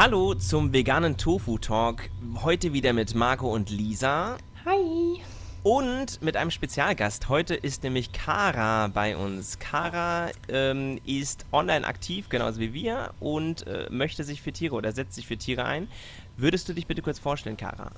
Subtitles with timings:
[0.00, 2.08] Hallo zum veganen Tofu Talk.
[2.44, 4.36] Heute wieder mit Marco und Lisa.
[4.64, 5.20] Hi.
[5.64, 7.28] Und mit einem Spezialgast.
[7.28, 9.58] Heute ist nämlich Kara bei uns.
[9.58, 14.92] Kara ähm, ist online aktiv, genauso wie wir, und äh, möchte sich für Tiere oder
[14.92, 15.88] setzt sich für Tiere ein.
[16.36, 17.90] Würdest du dich bitte kurz vorstellen, Kara?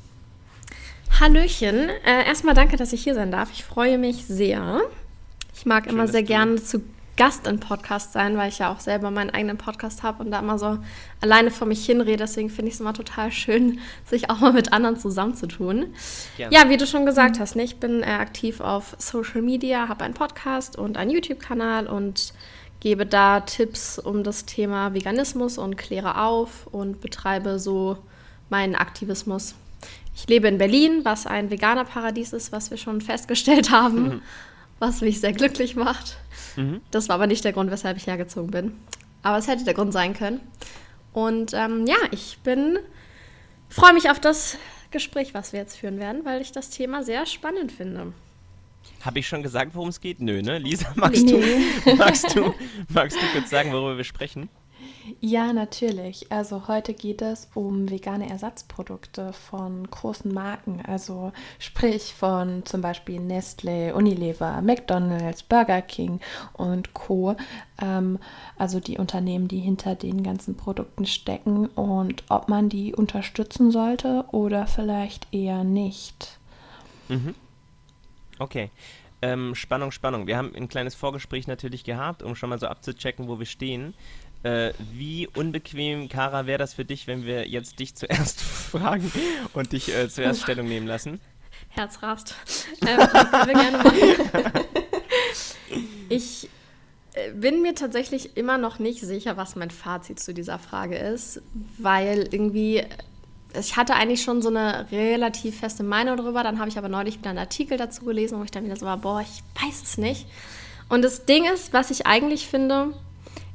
[1.20, 1.90] Hallöchen.
[2.06, 3.50] Äh, erstmal danke, dass ich hier sein darf.
[3.52, 4.80] Ich freue mich sehr.
[5.54, 6.80] Ich mag Schön, immer sehr gerne zu
[7.20, 10.38] Gast im Podcast sein, weil ich ja auch selber meinen eigenen Podcast habe und da
[10.38, 10.78] immer so
[11.20, 12.16] alleine vor mich hinrede.
[12.16, 15.92] Deswegen finde ich es immer total schön, sich auch mal mit anderen zusammenzutun.
[16.38, 16.54] Gerne.
[16.54, 20.02] Ja, wie du schon gesagt hast, ne, ich bin äh, aktiv auf Social Media, habe
[20.02, 22.32] einen Podcast und einen YouTube-Kanal und
[22.80, 27.98] gebe da Tipps um das Thema Veganismus und kläre auf und betreibe so
[28.48, 29.56] meinen Aktivismus.
[30.16, 34.22] Ich lebe in Berlin, was ein veganer Paradies ist, was wir schon festgestellt haben, mhm.
[34.78, 36.16] was mich sehr glücklich macht.
[36.56, 36.80] Mhm.
[36.90, 38.72] Das war aber nicht der Grund, weshalb ich hergezogen bin.
[39.22, 40.40] Aber es hätte der Grund sein können.
[41.12, 42.78] Und ähm, ja, ich bin,
[43.68, 44.56] freue mich auf das
[44.90, 48.12] Gespräch, was wir jetzt führen werden, weil ich das Thema sehr spannend finde.
[49.02, 50.20] Habe ich schon gesagt, worum es geht?
[50.20, 50.58] Nö, ne?
[50.58, 51.32] Lisa, magst, nee.
[51.84, 52.54] du, magst, du,
[52.88, 54.48] magst du kurz sagen, worüber wir sprechen?
[55.20, 56.30] Ja, natürlich.
[56.30, 63.20] Also heute geht es um vegane Ersatzprodukte von großen Marken, also sprich von zum Beispiel
[63.20, 66.20] Nestle, Unilever, McDonald's, Burger King
[66.52, 67.36] und Co.
[67.80, 68.18] Ähm,
[68.56, 74.24] also die Unternehmen, die hinter den ganzen Produkten stecken und ob man die unterstützen sollte
[74.32, 76.38] oder vielleicht eher nicht.
[77.08, 77.34] Mhm.
[78.38, 78.70] Okay.
[79.22, 80.26] Ähm, Spannung, Spannung.
[80.26, 83.92] Wir haben ein kleines Vorgespräch natürlich gehabt, um schon mal so abzuchecken, wo wir stehen.
[84.42, 89.12] Äh, wie unbequem, Kara, wäre das für dich, wenn wir jetzt dich zuerst fragen
[89.52, 91.20] und dich äh, zuerst Stellung nehmen lassen?
[91.68, 92.34] Herz rast.
[92.80, 94.64] Äh, wir gerne machen.
[96.08, 96.48] ich
[97.14, 101.42] äh, bin mir tatsächlich immer noch nicht sicher, was mein Fazit zu dieser Frage ist,
[101.78, 102.84] weil irgendwie
[103.58, 107.18] ich hatte eigentlich schon so eine relativ feste Meinung darüber, dann habe ich aber neulich
[107.18, 109.98] wieder einen Artikel dazu gelesen, wo ich dann wieder so war, boah, ich weiß es
[109.98, 110.26] nicht.
[110.88, 112.92] Und das Ding ist, was ich eigentlich finde,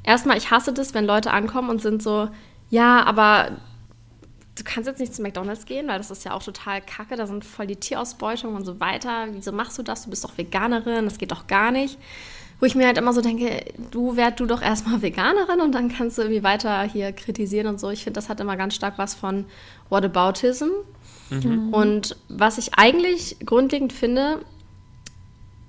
[0.06, 2.30] erstmal, ich hasse das, wenn Leute ankommen und sind so,
[2.70, 3.58] ja, aber
[4.58, 7.28] du kannst jetzt nicht zu McDonalds gehen, weil das ist ja auch total kacke, da
[7.28, 9.28] sind voll die Tierausbeutungen und so weiter.
[9.32, 10.04] Wieso machst du das?
[10.04, 11.98] Du bist doch Veganerin, das geht doch gar nicht.
[12.62, 15.90] Wo ich mir halt immer so denke, du werd du doch erstmal Veganerin und dann
[15.90, 17.90] kannst du irgendwie weiter hier kritisieren und so.
[17.90, 19.46] Ich finde, das hat immer ganz stark was von
[19.90, 20.70] Whataboutism.
[21.32, 21.74] Mhm.
[21.74, 24.40] Und was ich eigentlich grundlegend finde,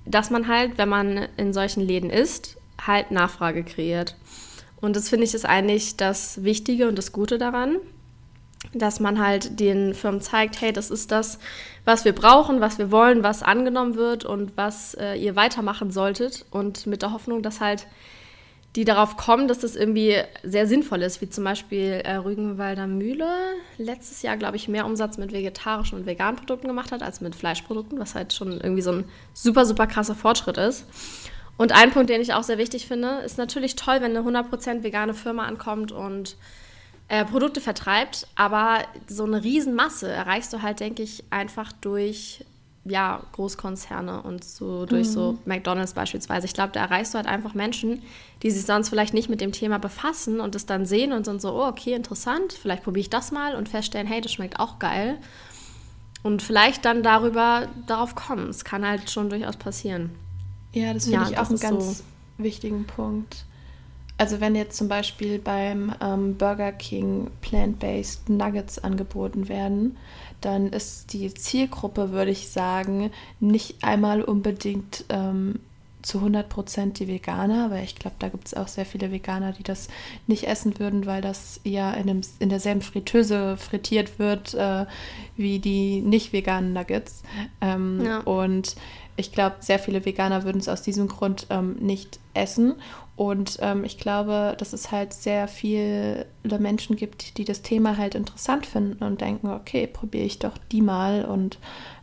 [0.05, 4.15] dass man halt, wenn man in solchen Läden ist, halt Nachfrage kreiert.
[4.81, 7.77] Und das finde ich ist eigentlich das Wichtige und das Gute daran,
[8.75, 11.39] dass man halt den Firmen zeigt, hey, das ist das,
[11.85, 16.45] was wir brauchen, was wir wollen, was angenommen wird und was äh, ihr weitermachen solltet.
[16.51, 17.87] Und mit der Hoffnung, dass halt
[18.77, 23.27] die darauf kommen, dass das irgendwie sehr sinnvoll ist, wie zum Beispiel äh, Rügenwalder Mühle
[23.79, 27.35] letztes Jahr, glaube ich, mehr Umsatz mit vegetarischen und veganen Produkten gemacht hat als mit
[27.35, 30.85] Fleischprodukten, was halt schon irgendwie so ein super, super krasser Fortschritt ist.
[31.57, 34.83] Und ein Punkt, den ich auch sehr wichtig finde, ist natürlich toll, wenn eine 100%
[34.83, 36.37] vegane Firma ankommt und
[37.09, 42.45] äh, Produkte vertreibt, aber so eine Riesenmasse erreichst du halt, denke ich, einfach durch
[42.89, 45.13] ja, Großkonzerne und so durch mhm.
[45.13, 46.47] so McDonalds beispielsweise.
[46.47, 48.03] Ich glaube, da erreichst du halt einfach Menschen,
[48.43, 51.41] die sich sonst vielleicht nicht mit dem Thema befassen und es dann sehen und sind
[51.41, 54.79] so, oh, okay, interessant, vielleicht probiere ich das mal und feststellen, hey, das schmeckt auch
[54.79, 55.19] geil.
[56.23, 58.51] Und vielleicht dann darüber darauf kommen.
[58.51, 60.11] Es kann halt schon durchaus passieren.
[60.77, 62.05] Ja, das finde ja, ich auch einen ganz so.
[62.37, 63.47] wichtigen Punkt.
[64.19, 69.97] Also wenn jetzt zum Beispiel beim ähm, Burger King plant-based Nuggets angeboten werden,
[70.43, 73.11] dann ist die Zielgruppe, würde ich sagen,
[73.41, 75.61] nicht einmal unbedingt ähm,
[76.03, 79.53] zu 100 Prozent die Veganer, weil ich glaube, da gibt es auch sehr viele Veganer,
[79.53, 79.89] die das
[80.27, 84.85] nicht essen würden, weil das ja in, dem, in derselben Fritteuse frittiert wird äh,
[85.37, 87.23] wie die nicht veganen Nuggets.
[87.61, 88.21] Ähm, ja.
[88.21, 88.77] Und
[89.17, 92.75] ich glaube, sehr viele Veganer würden es aus diesem Grund ähm, nicht essen.
[93.17, 98.15] Und ähm, ich glaube, dass es halt sehr viele Menschen gibt, die das Thema halt
[98.15, 101.25] interessant finden und denken, okay, probiere ich doch die mal.
[101.25, 101.59] Und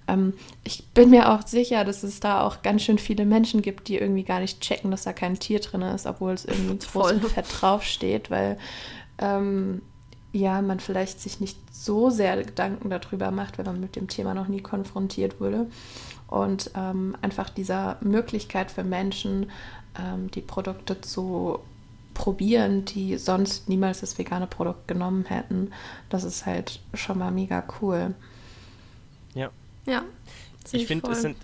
[0.08, 0.34] ähm,
[0.64, 3.98] ich bin mir auch sicher, dass es da auch ganz schön viele Menschen gibt, die
[3.98, 7.46] irgendwie gar nicht checken, dass da kein Tier drin ist, obwohl es irgendwie groß Fett
[7.62, 8.58] draufsteht, weil
[9.20, 9.84] ähm,
[10.32, 14.34] ja, man vielleicht sich nicht so sehr Gedanken darüber macht, wenn man mit dem Thema
[14.34, 15.68] noch nie konfrontiert wurde
[16.34, 19.52] und ähm, einfach dieser Möglichkeit für Menschen,
[20.00, 21.60] ähm, die Produkte zu
[22.16, 25.72] probieren, die sonst niemals das vegane Produkt genommen hätten.
[26.10, 28.16] Das ist halt schon mal mega cool.
[29.36, 29.52] Ja.
[29.86, 30.04] Ja.
[30.72, 31.38] Ich finde, es sind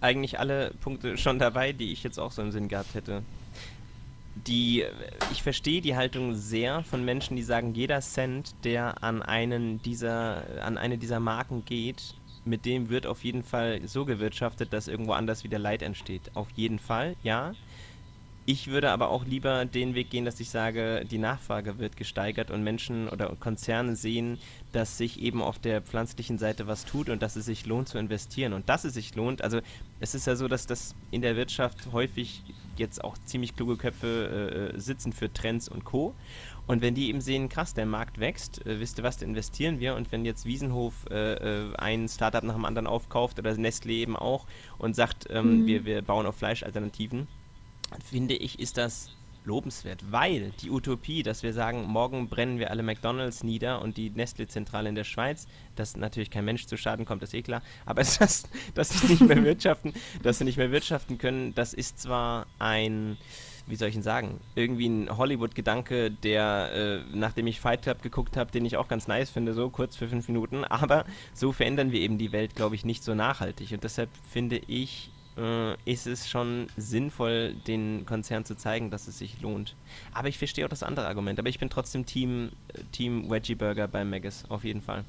[0.00, 3.22] eigentlich alle Punkte schon dabei, die ich jetzt auch so im Sinn gehabt hätte.
[4.46, 4.84] die,
[5.32, 10.44] ich verstehe die Haltung sehr von Menschen, die sagen, jeder Cent, der an einen dieser,
[10.62, 12.14] an eine dieser Marken geht,
[12.48, 16.30] mit dem wird auf jeden Fall so gewirtschaftet, dass irgendwo anders wieder Leid entsteht.
[16.34, 17.52] Auf jeden Fall, ja.
[18.50, 22.50] Ich würde aber auch lieber den Weg gehen, dass ich sage, die Nachfrage wird gesteigert
[22.50, 24.38] und Menschen oder Konzerne sehen,
[24.72, 27.98] dass sich eben auf der pflanzlichen Seite was tut und dass es sich lohnt zu
[27.98, 28.54] investieren.
[28.54, 29.60] Und dass es sich lohnt, also
[30.00, 32.42] es ist ja so, dass das in der Wirtschaft häufig
[32.78, 36.14] jetzt auch ziemlich kluge Köpfe äh, sitzen für Trends und Co.
[36.68, 39.80] Und wenn die eben sehen, krass, der Markt wächst, äh, wisst ihr was, da investieren
[39.80, 39.96] wir.
[39.96, 44.14] Und wenn jetzt Wiesenhof äh, äh ein Startup nach dem anderen aufkauft oder Nestlé eben
[44.14, 44.46] auch
[44.78, 45.66] und sagt, ähm, mhm.
[45.66, 47.26] wir, wir bauen auf Fleischalternativen,
[48.04, 49.10] finde ich, ist das
[49.44, 54.10] lobenswert, weil die Utopie, dass wir sagen, morgen brennen wir alle McDonalds nieder und die
[54.10, 58.02] Nestle-Zentrale in der Schweiz, dass natürlich kein Mensch zu Schaden kommt, ist eh klar, aber
[58.18, 58.44] dass,
[58.74, 63.16] dass sie nicht mehr wirtschaften, dass sie nicht mehr wirtschaften können, das ist zwar ein,
[63.68, 68.36] wie soll ich ihn sagen, irgendwie ein Hollywood-Gedanke, der, äh, nachdem ich Fight Club geguckt
[68.36, 71.04] habe, den ich auch ganz nice finde, so kurz für fünf Minuten, aber
[71.34, 75.10] so verändern wir eben die Welt, glaube ich, nicht so nachhaltig und deshalb finde ich,
[75.36, 79.76] äh, ist es schon sinnvoll, den Konzern zu zeigen, dass es sich lohnt.
[80.12, 81.38] Aber ich verstehe auch das andere Argument.
[81.38, 85.04] Aber ich bin trotzdem Team, äh, Team Veggie Burger beim Maggis, auf jeden Fall.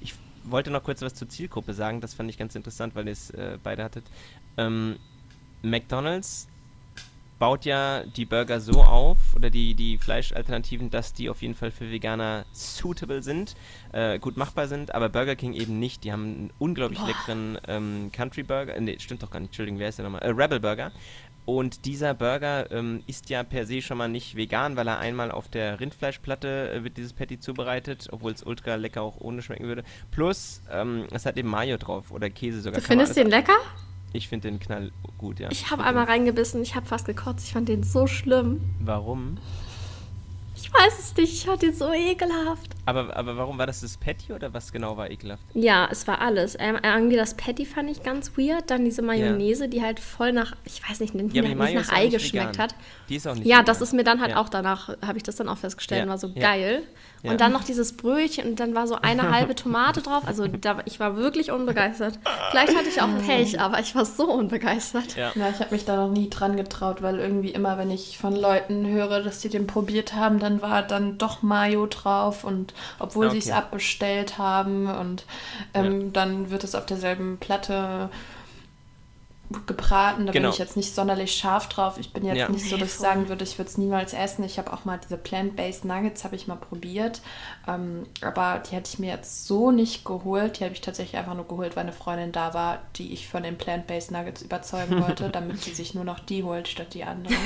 [0.00, 3.12] Ich wollte noch kurz was zur Zielgruppe sagen, das fand ich ganz interessant, weil ihr
[3.12, 4.04] es äh, beide hattet.
[4.56, 4.96] Ähm,
[5.62, 6.48] McDonald's
[7.44, 11.70] baut ja die Burger so auf oder die, die Fleischalternativen, dass die auf jeden Fall
[11.70, 13.54] für Veganer suitable sind,
[13.92, 16.04] äh, gut machbar sind, aber Burger King eben nicht.
[16.04, 17.08] Die haben einen unglaublich Boah.
[17.08, 20.22] leckeren ähm, Country Burger, ne, stimmt doch gar nicht, Entschuldigung, wer ist der nochmal?
[20.22, 20.90] Äh, Rebel Burger.
[21.44, 25.30] Und dieser Burger ähm, ist ja per se schon mal nicht vegan, weil er einmal
[25.30, 29.66] auf der Rindfleischplatte äh, wird dieses Patty zubereitet, obwohl es ultra lecker auch ohne schmecken
[29.66, 29.84] würde.
[30.10, 32.80] Plus, ähm, es hat eben Mayo drauf oder Käse sogar.
[32.80, 33.58] Du findest den lecker?
[34.14, 35.50] Ich finde den Knall gut, ja.
[35.50, 37.46] Ich habe einmal reingebissen, ich habe fast gekotzt.
[37.46, 38.60] Ich fand den so schlimm.
[38.78, 39.38] Warum?
[40.54, 42.73] Ich weiß es nicht, ich fand den so ekelhaft.
[42.86, 45.42] Aber, aber warum war das das Patty oder was genau war ekelhaft?
[45.54, 46.56] Ja, es war alles.
[46.58, 48.70] Ähm, irgendwie das Patty fand ich ganz weird.
[48.70, 49.70] Dann diese Mayonnaise, ja.
[49.70, 52.74] die halt voll nach, ich weiß nicht, nicht, ja, nicht nach Ei geschmeckt hat.
[53.08, 53.66] Die ist auch nicht Ja, vegan.
[53.66, 54.36] das ist mir dann halt ja.
[54.40, 56.82] auch danach, habe ich das dann auch festgestellt, war so geil.
[57.22, 60.24] Und dann noch dieses Brötchen und dann war so eine halbe Tomate drauf.
[60.26, 62.18] Also da, ich war wirklich unbegeistert.
[62.50, 65.16] Vielleicht hatte ich auch Pech, aber ich war so unbegeistert.
[65.16, 68.18] Ja, ja ich habe mich da noch nie dran getraut, weil irgendwie immer, wenn ich
[68.18, 72.73] von Leuten höre, dass die den probiert haben, dann war dann doch Mayo drauf und
[72.98, 73.40] obwohl okay.
[73.40, 75.24] sie es abbestellt haben und
[75.74, 76.06] ähm, ja.
[76.12, 78.10] dann wird es auf derselben Platte
[79.66, 80.26] gebraten.
[80.26, 80.48] Da genau.
[80.48, 81.98] bin ich jetzt nicht sonderlich scharf drauf.
[81.98, 82.48] Ich bin jetzt ja.
[82.48, 84.44] nicht so, dass ich sagen würde, ich würde es niemals essen.
[84.44, 87.20] Ich habe auch mal diese Plant-Based Nuggets habe ich mal probiert,
[87.68, 90.58] ähm, aber die hätte ich mir jetzt so nicht geholt.
[90.58, 93.42] Die habe ich tatsächlich einfach nur geholt, weil eine Freundin da war, die ich von
[93.42, 97.36] den Plant-Based Nuggets überzeugen wollte, damit sie sich nur noch die holt statt die anderen.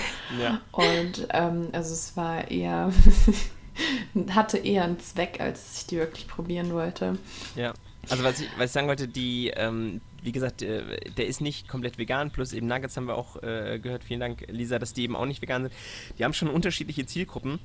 [0.40, 0.60] Ja.
[0.72, 2.90] Und ähm, also es war eher
[4.30, 7.18] hatte eher einen Zweck, als ich die wirklich probieren wollte.
[7.56, 7.74] Ja.
[8.10, 11.68] Also was ich, was ich sagen wollte, die, ähm, wie gesagt, äh, der ist nicht
[11.68, 15.02] komplett vegan, plus eben Nuggets haben wir auch äh, gehört, vielen Dank Lisa, dass die
[15.02, 15.74] eben auch nicht vegan sind.
[16.18, 17.58] Die haben schon unterschiedliche Zielgruppen,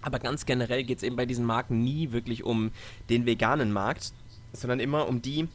[0.00, 2.70] aber ganz generell geht es eben bei diesen Marken nie wirklich um
[3.08, 4.12] den veganen Markt,
[4.52, 5.48] sondern immer um die,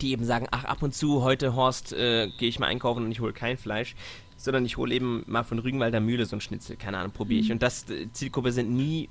[0.00, 3.12] die eben sagen, ach ab und zu heute Horst äh, gehe ich mal einkaufen und
[3.12, 3.94] ich hole kein Fleisch,
[4.36, 7.48] sondern ich hole eben mal von Rügenwalder Mühle so ein Schnitzel, keine Ahnung, probiere ich.
[7.48, 7.54] Mhm.
[7.54, 9.08] Und das äh, Zielgruppe sind nie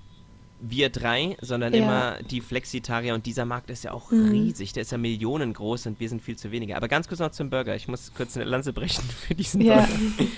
[0.65, 1.84] wir drei, sondern ja.
[1.84, 4.29] immer die Flexitarier und dieser Markt ist ja auch mhm.
[4.29, 6.77] riesig, der ist ja millionengroß und wir sind viel zu wenige.
[6.77, 9.75] Aber ganz kurz noch zum Burger, ich muss kurz eine Lanze brechen für diesen ja.
[9.75, 10.32] Burger.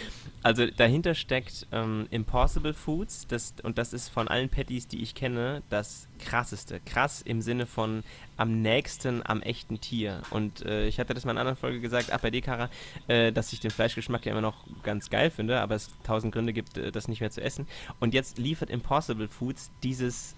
[0.45, 5.15] Also dahinter steckt ähm, Impossible Foods das, und das ist von allen Patties, die ich
[5.15, 6.79] kenne, das krasseste.
[6.81, 8.03] Krass im Sinne von
[8.37, 10.21] am nächsten am echten Tier.
[10.29, 12.69] Und äh, ich hatte das mal in einer anderen Folge gesagt, ach bei Dekara,
[13.07, 16.53] äh, dass ich den Fleischgeschmack ja immer noch ganz geil finde, aber es tausend Gründe
[16.53, 17.65] gibt, äh, das nicht mehr zu essen.
[17.99, 20.35] Und jetzt liefert Impossible Foods dieses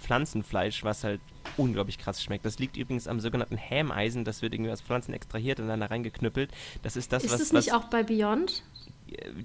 [0.00, 1.20] Pflanzenfleisch, was halt
[1.58, 2.46] unglaublich krass schmeckt.
[2.46, 5.86] Das liegt übrigens am sogenannten Hämeisen, das wird irgendwie aus Pflanzen extrahiert und dann da
[5.86, 6.50] reingeknüppelt.
[6.82, 7.40] Das ist das, ist was.
[7.40, 8.62] Ist das nicht auch bei Beyond?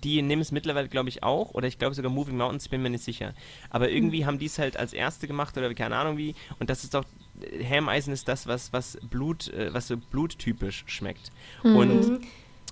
[0.04, 1.52] Die nehmen es mittlerweile, glaube ich, auch.
[1.52, 3.34] Oder ich glaube sogar Moving Mountains, bin mir nicht sicher.
[3.70, 4.26] Aber irgendwie mhm.
[4.26, 6.36] haben die es halt als erste gemacht oder keine Ahnung wie.
[6.60, 7.06] Und das ist auch,
[7.60, 11.32] Hämeisen ist das, was, was Blut, äh, was so bluttypisch schmeckt.
[11.64, 11.76] Mhm.
[11.76, 12.20] Und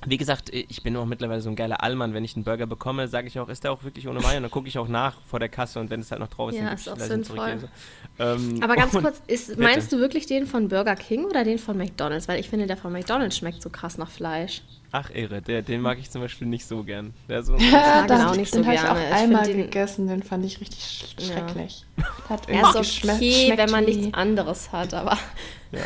[0.06, 2.14] wie gesagt, ich bin auch mittlerweile so ein geiler Allmann.
[2.14, 4.38] Wenn ich einen Burger bekomme, sage ich auch, ist der auch wirklich ohne Mayo?
[4.38, 6.52] Und dann gucke ich auch nach vor der Kasse und wenn es halt noch drauf
[6.52, 7.60] ist, ja, dann ist auch sinnvoll.
[7.60, 8.24] So.
[8.24, 11.78] Ähm, Aber ganz kurz, ist, meinst du wirklich den von Burger King oder den von
[11.78, 12.28] McDonalds?
[12.28, 14.62] Weil ich finde, der von McDonalds schmeckt so krass nach Fleisch.
[14.92, 17.14] Ach irre, der, den mag ich zum Beispiel nicht so gern.
[17.28, 19.00] Der so ja, das genau nicht so den gerne.
[19.00, 21.86] ich auch einmal den, gegessen, den fand ich richtig schrecklich.
[21.98, 22.04] Ja.
[22.30, 25.18] Hat er ist okay, wenn man nichts anderes hat, aber...
[25.72, 25.80] Ja.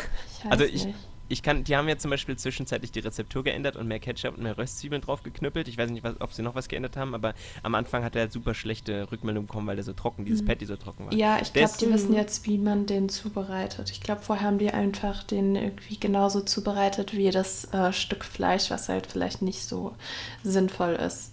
[0.44, 0.98] Ich also ich, nicht
[1.28, 4.42] ich kann, die haben ja zum Beispiel zwischenzeitlich die Rezeptur geändert und mehr Ketchup und
[4.42, 5.68] mehr Röstzwiebeln drauf geknüppelt.
[5.68, 8.22] Ich weiß nicht, was, ob sie noch was geändert haben, aber am Anfang hat er
[8.22, 10.46] halt super schlechte Rückmeldungen bekommen, weil der so trocken, dieses mhm.
[10.46, 11.14] Patty so trocken war.
[11.14, 13.90] Ja, ich glaube, die wissen jetzt, wie man den zubereitet.
[13.90, 18.70] Ich glaube, vorher haben die einfach den irgendwie genauso zubereitet wie das äh, Stück Fleisch,
[18.70, 19.94] was halt vielleicht nicht so
[20.42, 21.32] sinnvoll ist.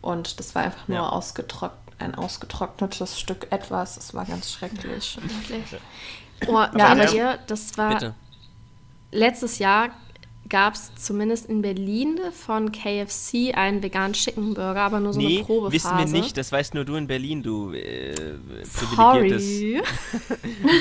[0.00, 1.08] Und das war einfach nur ja.
[1.08, 3.96] ausgetrocknet ein ausgetrocknetes Stück etwas.
[3.96, 5.16] Es war ganz schrecklich.
[6.48, 8.14] Oh, ja, aber ihr, das war Bitte
[9.14, 9.90] letztes Jahr
[10.48, 15.38] gab es zumindest in Berlin von KFC einen veganen Chicken Burger, aber nur so nee,
[15.38, 15.72] eine Probephase.
[15.72, 16.36] wissen wir nicht.
[16.36, 18.14] Das weißt nur du in Berlin, du äh,
[18.62, 19.30] Sorry.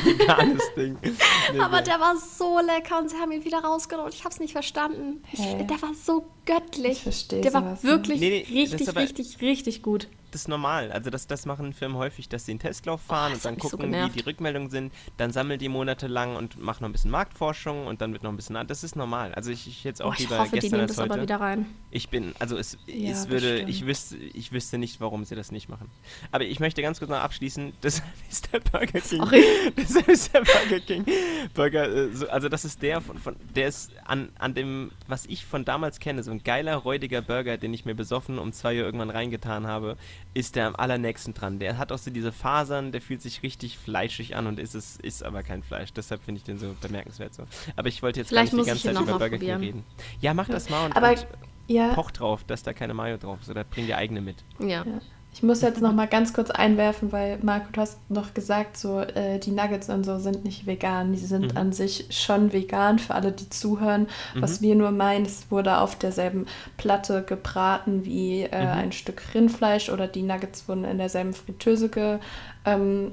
[0.03, 0.97] veganes Ding.
[1.51, 1.83] Nee, aber nee.
[1.83, 4.11] der war so lecker und sie haben ihn wieder rausgenommen.
[4.13, 5.21] Ich habe es nicht verstanden.
[5.27, 5.67] Hey.
[5.67, 6.93] Der war so göttlich.
[6.93, 10.91] Ich verstehe Der war wirklich nee, richtig, richtig, richtig gut das ist normal.
[10.91, 13.93] Also das, das machen Firmen häufig, dass sie einen Testlauf fahren oh, und dann gucken,
[13.93, 14.91] so wie die Rückmeldungen sind.
[15.17, 18.35] Dann sammeln die monatelang und machen noch ein bisschen Marktforschung und dann wird noch ein
[18.35, 18.57] bisschen.
[18.67, 19.33] Das ist normal.
[19.35, 21.13] Also ich, ich jetzt auch oh, lieber hoffe, gestern als heute.
[21.13, 21.67] Aber wieder rein.
[21.91, 25.51] Ich bin, also es, ja, es würde, ich wüsste, ich wüsste nicht, warum sie das
[25.51, 25.89] nicht machen.
[26.31, 27.73] Aber ich möchte ganz kurz noch abschließen.
[27.83, 29.19] Deshalb ist der Burger King.
[29.19, 29.43] Sorry.
[29.77, 31.05] Deshalb ist der Burger King
[31.53, 31.87] Burger.
[31.87, 35.63] Äh, also das ist der von, von der ist an, an dem, was ich von
[35.63, 39.11] damals kenne, so ein geiler räudiger Burger, den ich mir besoffen um zwei Uhr irgendwann
[39.11, 39.97] reingetan habe
[40.33, 41.59] ist der am allernächsten dran.
[41.59, 44.97] Der hat auch so diese Fasern, der fühlt sich richtig fleischig an und ist es
[44.97, 45.93] ist aber kein Fleisch.
[45.93, 47.43] Deshalb finde ich den so bemerkenswert so.
[47.75, 49.83] Aber ich wollte jetzt Vielleicht gar nicht die ganze Zeit über Burger King reden.
[50.21, 51.27] Ja, mach das mal und, aber, und
[51.67, 51.93] ja.
[51.93, 53.49] poch drauf, dass da keine Mayo drauf ist.
[53.49, 54.43] Oder bring dir eigene mit.
[54.59, 54.83] ja.
[54.85, 55.01] ja.
[55.33, 58.99] Ich muss jetzt noch mal ganz kurz einwerfen, weil Marco, du hast noch gesagt, so
[58.99, 61.11] äh, die Nuggets und so sind nicht vegan.
[61.11, 61.57] Die sind mhm.
[61.57, 64.07] an sich schon vegan für alle, die zuhören.
[64.35, 64.41] Mhm.
[64.41, 66.45] Was wir nur meinen, es wurde auf derselben
[66.77, 68.71] Platte gebraten wie äh, mhm.
[68.71, 72.19] ein Stück Rindfleisch oder die Nuggets wurden in derselben Fritteuse ge,
[72.65, 73.11] ähm,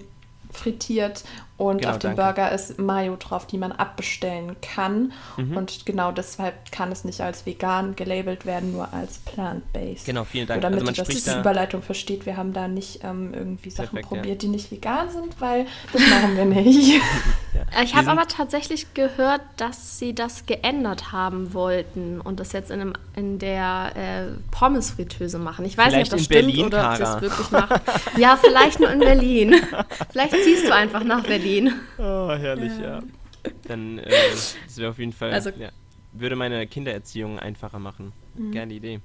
[0.53, 1.25] frittiert
[1.61, 2.41] und genau, auf dem danke.
[2.41, 5.13] Burger ist Mayo drauf, die man abbestellen kann.
[5.37, 5.59] Mhm.
[5.59, 10.07] Und genau deshalb kann es nicht als vegan gelabelt werden, nur als plant-based.
[10.07, 10.63] Genau, vielen Dank.
[10.63, 13.91] Nur damit also man das die Überleitung versteht, wir haben da nicht ähm, irgendwie Sachen
[13.91, 14.35] Perfekt, probiert, ja.
[14.37, 16.95] die nicht vegan sind, weil das machen wir nicht.
[17.55, 17.83] ja.
[17.83, 22.81] Ich habe aber tatsächlich gehört, dass sie das geändert haben wollten und das jetzt in,
[22.81, 25.67] einem, in der äh, Pommes-Fritteuse machen.
[25.67, 27.81] Ich weiß vielleicht nicht, ob das stimmt Berlin, oder ob sie es wirklich machen.
[28.17, 29.57] ja, vielleicht nur in Berlin.
[30.11, 31.50] vielleicht ziehst du einfach nach Berlin.
[31.51, 31.81] Berlin.
[31.99, 32.99] Oh, herrlich, ja.
[32.99, 33.03] ja.
[33.65, 35.71] Dann äh, das wäre auf jeden Fall, also, ja,
[36.13, 38.13] würde meine Kindererziehung einfacher machen.
[38.35, 38.53] Mhm.
[38.53, 39.01] Gerne Idee.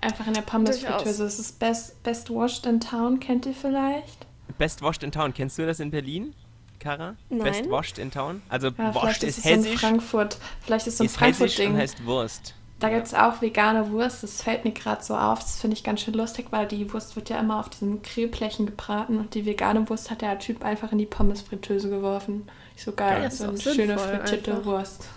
[0.00, 1.24] Einfach in der Pommes-Fritteuse.
[1.24, 4.26] Das ist Best, Best Washed in Town, kennt ihr vielleicht?
[4.56, 6.34] Best Washed in Town, kennst du das in Berlin?
[6.78, 7.16] Kara?
[7.28, 7.42] Nein.
[7.42, 8.40] Best Washed in Town?
[8.48, 9.72] Also ja, washed ist, ist hessisch.
[9.72, 10.38] So Frankfurt.
[10.60, 11.76] Vielleicht ist so ein Frankfurt-Ding.
[11.76, 12.54] heißt Wurst.
[12.80, 12.94] Da ja.
[12.94, 14.22] gibt es auch vegane Wurst.
[14.22, 15.40] Das fällt mir gerade so auf.
[15.40, 18.66] Das finde ich ganz schön lustig, weil die Wurst wird ja immer auf diesen Grillflächen
[18.66, 22.48] gebraten und die vegane Wurst hat der Typ einfach in die Pommesfritteuse geworfen.
[22.76, 24.64] Ich so geil, ja, so eine schöne frittierte einfach.
[24.64, 25.08] Wurst.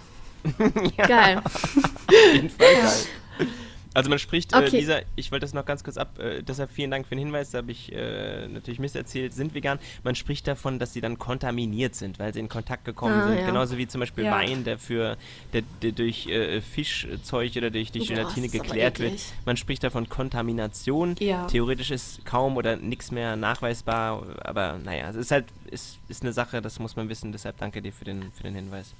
[0.97, 1.05] ja.
[1.05, 1.41] Geil.
[1.43, 3.47] Auf jeden Fall geil.
[3.93, 4.77] Also man spricht, äh, okay.
[4.77, 7.19] äh, Lisa, ich wollte das noch ganz kurz ab, äh, deshalb vielen Dank für den
[7.25, 9.79] Hinweis, da habe ich äh, natürlich misserzählt, sind vegan.
[10.03, 13.39] Man spricht davon, dass sie dann kontaminiert sind, weil sie in Kontakt gekommen ah, sind.
[13.39, 13.45] Ja.
[13.45, 14.31] Genauso wie zum Beispiel ja.
[14.31, 15.17] Wein, der für
[15.53, 19.19] der, der durch äh, Fischzeug oder durch, durch Gelatine geklärt wird.
[19.45, 21.15] Man spricht davon Kontamination.
[21.19, 21.45] Ja.
[21.47, 26.33] Theoretisch ist kaum oder nichts mehr nachweisbar, aber naja, es ist halt, es ist eine
[26.33, 28.93] Sache, das muss man wissen, deshalb danke dir für den, für den Hinweis.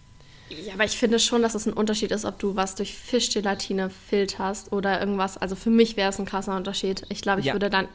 [0.66, 3.90] Ja, aber ich finde schon, dass es ein Unterschied ist, ob du was durch Fischgelatine
[3.90, 5.38] filterst oder irgendwas.
[5.38, 7.04] Also für mich wäre es ein krasser Unterschied.
[7.10, 7.54] Ich glaube, ich ja.
[7.54, 7.88] würde dann,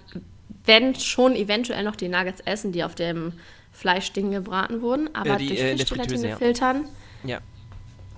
[0.64, 3.32] wenn schon, eventuell noch die Nuggets essen, die auf dem
[3.72, 6.36] Fleischding gebraten wurden, aber äh, die, durch äh, Fischgelatine ja.
[6.36, 6.88] filtern.
[7.24, 7.38] Ja.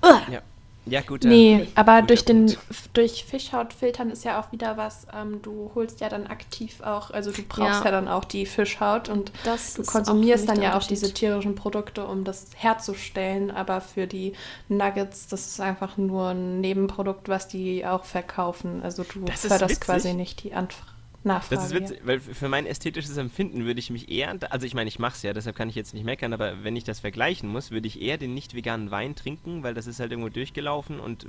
[0.04, 0.32] Uh.
[0.32, 0.42] Ja.
[0.90, 1.24] Ja, gut.
[1.24, 2.56] Nee, gut, aber gut, durch den
[2.92, 7.10] durch Fischhaut filtern ist ja auch wieder was, ähm, du holst ja dann aktiv auch,
[7.10, 10.76] also du brauchst ja, ja dann auch die Fischhaut und das du konsumierst dann ja
[10.76, 14.32] auch diese tierischen Produkte, um das herzustellen, aber für die
[14.68, 18.82] Nuggets, das ist einfach nur ein Nebenprodukt, was die auch verkaufen.
[18.82, 20.97] Also du förderst quasi nicht die Anfrage.
[21.24, 21.54] Nachfrage.
[21.56, 24.88] Das ist witzig, weil für mein ästhetisches Empfinden würde ich mich eher, also ich meine,
[24.88, 27.48] ich mache es ja, deshalb kann ich jetzt nicht meckern, aber wenn ich das vergleichen
[27.48, 31.00] muss, würde ich eher den nicht veganen Wein trinken, weil das ist halt irgendwo durchgelaufen
[31.00, 31.26] und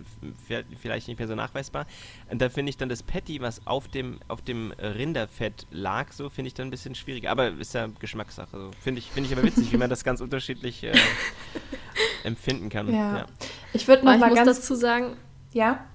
[0.79, 1.87] vielleicht nicht mehr so nachweisbar.
[2.29, 6.29] Und da finde ich dann das Patty, was auf dem, auf dem Rinderfett lag, so
[6.29, 7.31] finde ich dann ein bisschen schwieriger.
[7.31, 8.57] Aber ist ja Geschmackssache.
[8.57, 8.71] So.
[8.81, 10.93] Finde ich, find ich aber witzig, wie man das ganz unterschiedlich äh,
[12.23, 12.93] empfinden kann.
[12.93, 13.17] Ja.
[13.17, 13.25] ja.
[13.73, 15.17] Ich würde noch mal ganz dazu sagen,
[15.51, 15.85] ja.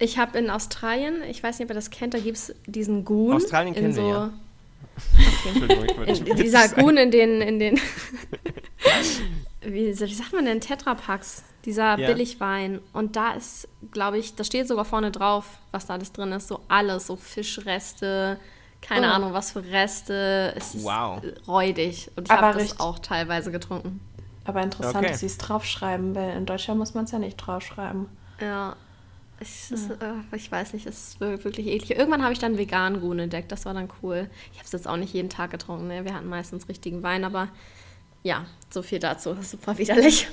[0.00, 3.04] Ich habe in Australien, ich weiß nicht, ob ihr das kennt, da gibt es diesen
[3.04, 3.36] Goon.
[3.36, 4.30] Australien kennen so, wir, ja.
[6.00, 6.30] Okay.
[6.30, 7.80] in, dieser Goon in den, in den
[9.60, 12.06] wie, wie, sagt man denn, Tetrapacks, dieser ja.
[12.06, 12.80] Billigwein.
[12.94, 16.48] Und da ist, glaube ich, da steht sogar vorne drauf, was da alles drin ist.
[16.48, 18.38] So alles, so Fischreste,
[18.80, 19.10] keine oh.
[19.10, 20.54] Ahnung, was für Reste.
[20.56, 21.20] Es ist wow.
[21.46, 22.10] räudig.
[22.16, 24.00] Und ich habe das auch teilweise getrunken.
[24.44, 25.08] Aber interessant, okay.
[25.08, 28.06] dass sie es draufschreiben, weil in Deutschland muss man es ja nicht draufschreiben.
[28.40, 28.76] Ja.
[29.40, 31.98] Ich, das, äh, ich weiß nicht, es ist wirklich eklig.
[31.98, 34.28] Irgendwann habe ich dann veganen Gun entdeckt, das war dann cool.
[34.52, 36.04] Ich habe es jetzt auch nicht jeden Tag getrunken, ne?
[36.04, 37.48] wir hatten meistens richtigen Wein, aber
[38.22, 40.28] ja, so viel dazu, das ist super widerlich.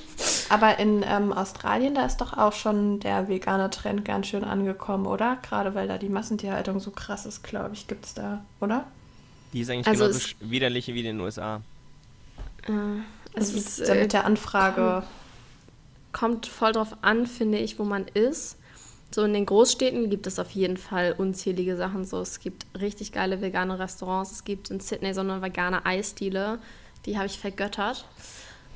[0.50, 5.06] Aber in ähm, Australien, da ist doch auch schon der vegane Trend ganz schön angekommen,
[5.06, 5.38] oder?
[5.42, 8.86] Gerade weil da die Massentierhaltung so krass ist, glaube ich, gibt es da, oder?
[9.54, 11.62] Die ist eigentlich also genauso widerlich wie in den USA.
[12.68, 12.72] Äh,
[13.34, 15.04] es also ist, äh, mit der Anfrage.
[16.12, 18.58] Kommt, kommt voll drauf an, finde ich, wo man ist.
[19.12, 22.04] So in den Großstädten gibt es auf jeden Fall unzählige Sachen.
[22.04, 24.32] So, es gibt richtig geile vegane Restaurants.
[24.32, 26.60] Es gibt in Sydney so eine vegane Eisdiele,
[27.06, 28.06] die habe ich vergöttert.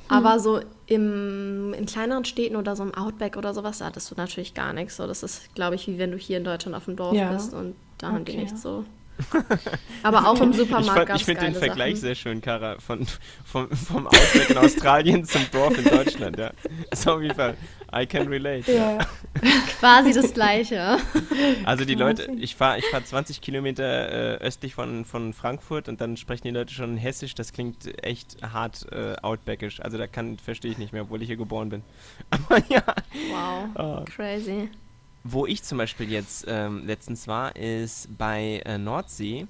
[0.07, 0.17] Hm.
[0.17, 4.15] Aber so im, in kleineren Städten oder so im Outback oder sowas, da hattest du
[4.15, 4.97] natürlich gar nichts.
[4.97, 7.31] So, das ist, glaube ich, wie wenn du hier in Deutschland auf dem Dorf ja.
[7.31, 8.15] bist und da okay.
[8.15, 8.85] haben die nichts so.
[10.03, 12.01] Aber auch im Supermarkt Ich, ich finde den Vergleich Sachen.
[12.01, 13.05] sehr schön, Kara, von,
[13.45, 16.38] vom, vom Outback in Australien zum Dorf in Deutschland.
[16.38, 16.51] Ja.
[16.91, 17.55] ist auf jeden Fall
[17.93, 18.71] I can relate.
[18.71, 19.00] Ja.
[19.79, 20.98] Quasi das Gleiche.
[21.63, 26.01] Also die Leute, ich fahre ich fahr 20 Kilometer äh, östlich von, von Frankfurt und
[26.01, 27.36] dann sprechen die Leute schon Hessisch.
[27.36, 29.79] Das klingt echt hart äh, outbackisch.
[29.79, 30.05] Also da
[30.43, 31.83] verstehe ich nicht mehr, obwohl ich hier geboren bin.
[32.29, 32.83] Aber ja.
[33.29, 34.05] Wow, oh.
[34.05, 34.69] crazy.
[35.24, 39.48] Wo ich zum Beispiel jetzt ähm, letztens war, ist bei äh, Nordsee.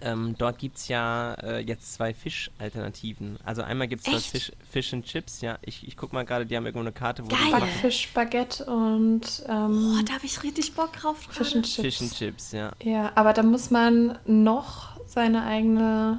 [0.00, 3.38] Ähm, dort gibt es ja äh, jetzt zwei Fischalternativen.
[3.44, 5.58] Also einmal gibt es dort Fisch, Fish and Chips, ja.
[5.62, 7.50] Ich, ich guck mal gerade, die haben irgendwo eine Karte, wo Geil.
[7.50, 11.18] Backfisch, Baguette und ähm, Oh, da habe ich richtig Bock drauf.
[11.30, 11.80] Fish and Chips.
[11.80, 12.72] Fish and Chips, ja.
[12.82, 16.18] Ja, aber da muss man noch seine eigene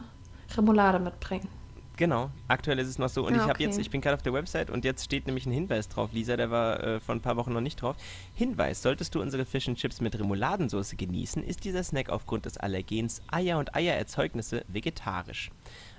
[0.56, 1.50] Remoulade mitbringen.
[1.98, 3.26] Genau, aktuell ist es noch so.
[3.26, 5.48] Und ja, ich habe jetzt, ich bin gerade auf der Website und jetzt steht nämlich
[5.48, 6.12] ein Hinweis drauf.
[6.14, 7.96] Lisa, der war äh, vor ein paar Wochen noch nicht drauf.
[8.36, 12.58] Hinweis: Solltest du unsere Fish and Chips mit Remouladensauce genießen, ist dieser Snack aufgrund des
[12.58, 15.50] Allergens Eier und Eiererzeugnisse vegetarisch.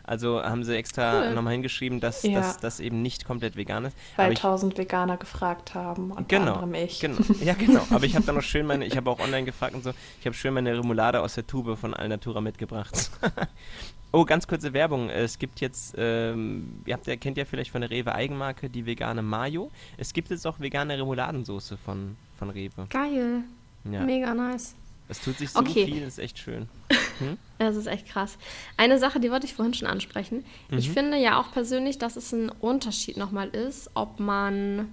[0.04, 1.34] Also haben sie extra cool.
[1.34, 2.56] nochmal hingeschrieben, dass ja.
[2.62, 3.96] das eben nicht komplett vegan ist.
[4.16, 7.00] Weil tausend Veganer gefragt haben, unter genau, anderem ich.
[7.00, 7.86] Genau, ja genau.
[7.90, 10.26] Aber ich habe dann noch schön meine, ich habe auch online gefragt und so, ich
[10.26, 13.10] habe schön meine Remoulade aus der Tube von Alnatura mitgebracht.
[14.10, 15.10] Oh, ganz kurze Werbung.
[15.10, 18.86] Es gibt jetzt, ähm, ihr habt ja, kennt ja vielleicht von der Rewe Eigenmarke die
[18.86, 19.70] vegane Mayo.
[19.98, 22.86] Es gibt jetzt auch vegane Remouladensoße von, von Rewe.
[22.88, 23.42] Geil.
[23.84, 24.00] Ja.
[24.00, 24.74] Mega nice.
[25.08, 25.86] Es tut sich so okay.
[25.86, 26.68] viel, das ist echt schön.
[27.18, 27.36] Hm?
[27.58, 28.38] Das ist echt krass.
[28.76, 30.44] Eine Sache, die wollte ich vorhin schon ansprechen.
[30.70, 30.78] Mhm.
[30.78, 34.88] Ich finde ja auch persönlich, dass es ein Unterschied nochmal ist, ob man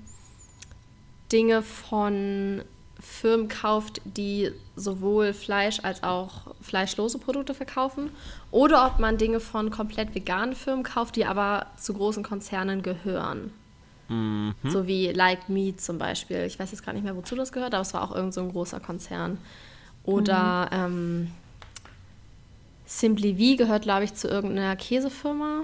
[1.32, 2.63] Dinge von
[2.99, 8.10] Firmen kauft, die sowohl Fleisch als auch fleischlose Produkte verkaufen,
[8.51, 13.51] oder ob man Dinge von komplett veganen Firmen kauft, die aber zu großen Konzernen gehören.
[14.08, 14.53] Mhm.
[14.63, 16.43] So wie Like Me zum Beispiel.
[16.45, 18.41] Ich weiß jetzt gar nicht mehr, wozu das gehört, aber es war auch irgend so
[18.41, 19.39] ein großer Konzern.
[20.03, 21.27] Oder mhm.
[21.27, 21.31] ähm,
[22.86, 25.62] Simply V gehört, glaube ich, zu irgendeiner Käsefirma.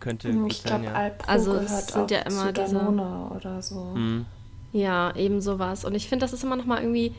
[0.00, 1.10] Könnte ich glaube, ja.
[1.26, 3.92] also es sind ja immer diese oder so.
[3.94, 4.26] Mhm.
[4.72, 5.84] Ja, eben sowas.
[5.84, 7.12] Und ich finde, das ist immer noch mal irgendwie.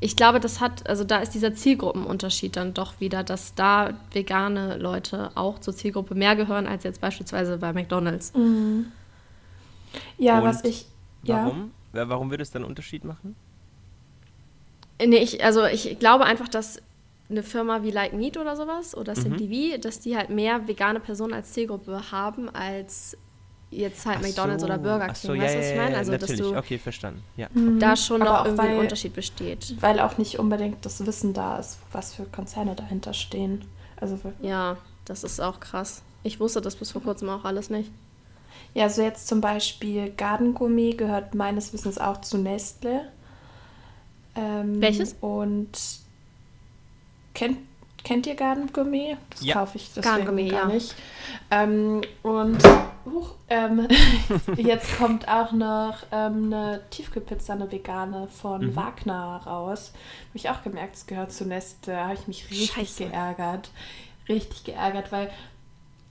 [0.00, 4.76] Ich glaube, das hat, also da ist dieser Zielgruppenunterschied dann doch wieder, dass da vegane
[4.76, 8.34] Leute auch zur Zielgruppe mehr gehören als jetzt beispielsweise bei McDonalds.
[8.34, 8.86] Mhm.
[10.18, 10.86] Ja, Und was ich.
[11.22, 11.70] Warum?
[11.92, 12.08] Ja.
[12.08, 13.36] Warum würde es dann einen Unterschied machen?
[15.00, 16.80] Nee, ich, also ich glaube einfach, dass
[17.30, 19.80] eine Firma wie Like Meat oder sowas oder Simply mhm.
[19.80, 23.16] dass die halt mehr vegane Personen als Zielgruppe haben als
[23.72, 25.14] jetzt halt ach McDonalds so, oder Burger King.
[25.14, 25.96] So, weißt du, ja, was ich meine?
[25.96, 27.22] Also, dass du okay, verstanden.
[27.36, 27.48] Ja.
[27.52, 27.80] Mhm.
[27.80, 29.74] Da schon noch irgendwie weil, ein Unterschied besteht.
[29.80, 33.64] Weil auch nicht unbedingt das Wissen da ist, was für Konzerne dahinter stehen.
[33.96, 36.02] Also ja, das ist auch krass.
[36.22, 37.90] Ich wusste das bis vor kurzem auch alles nicht.
[38.74, 43.08] Ja, so jetzt zum Beispiel Gardengummi gehört meines Wissens auch zu Nestle.
[44.34, 45.14] Ähm, Welches?
[45.20, 45.70] Und
[47.34, 47.58] kennt,
[48.02, 49.16] kennt ihr Gardengummi?
[49.30, 49.54] Das ja.
[49.54, 50.66] kaufe ich deswegen gar ja.
[50.66, 50.94] nicht.
[51.50, 52.58] Ähm, und
[53.04, 53.88] Huch, ähm,
[54.56, 58.76] jetzt kommt auch noch ähm, eine Tiefkühlpizza, eine vegane von mhm.
[58.76, 59.92] Wagner raus.
[60.28, 61.94] Habe ich auch gemerkt, es gehört zu Nestle.
[61.94, 63.06] Da habe ich mich richtig Scheiße.
[63.06, 63.70] geärgert.
[64.28, 65.30] Richtig geärgert, weil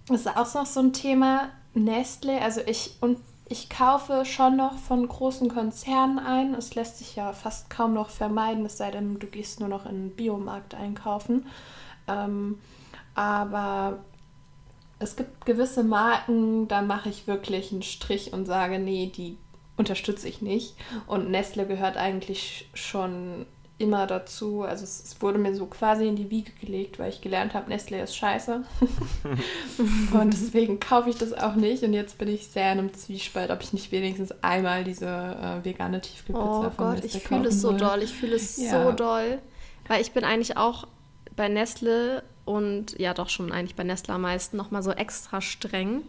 [0.08, 1.50] das ist auch noch so ein Thema.
[1.74, 3.18] Nestle, also ich und
[3.52, 6.54] ich kaufe schon noch von großen Konzernen ein.
[6.54, 9.86] Es lässt sich ja fast kaum noch vermeiden, es sei denn, du gehst nur noch
[9.86, 11.46] in den Biomarkt einkaufen.
[12.08, 12.60] Ähm,
[13.14, 14.00] aber
[15.02, 19.38] es gibt gewisse Marken, da mache ich wirklich einen Strich und sage, nee, die
[19.78, 20.76] unterstütze ich nicht.
[21.08, 23.46] Und Nestle gehört eigentlich schon
[23.80, 24.62] immer dazu.
[24.62, 27.70] Also es, es, wurde mir so quasi in die Wiege gelegt, weil ich gelernt habe,
[27.70, 28.64] Nestle ist scheiße.
[30.14, 31.84] und deswegen kaufe ich das auch nicht.
[31.84, 35.66] Und jetzt bin ich sehr in einem Zwiespalt, ob ich nicht wenigstens einmal diese äh,
[35.66, 38.04] vegane Tiefkühlpizza oh von Gott, Nestle ich fühle es so doll.
[38.04, 38.84] Ich fühle es ja.
[38.84, 39.40] so doll.
[39.88, 40.88] Weil ich bin eigentlich auch
[41.36, 46.04] bei Nestle und ja doch schon eigentlich bei Nestle am meisten nochmal so extra streng.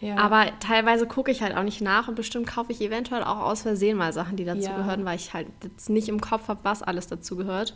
[0.00, 0.16] Ja.
[0.16, 3.62] Aber teilweise gucke ich halt auch nicht nach und bestimmt kaufe ich eventuell auch aus
[3.62, 4.76] Versehen mal Sachen, die dazu ja.
[4.76, 7.74] gehören, weil ich halt jetzt nicht im Kopf habe, was alles dazu gehört.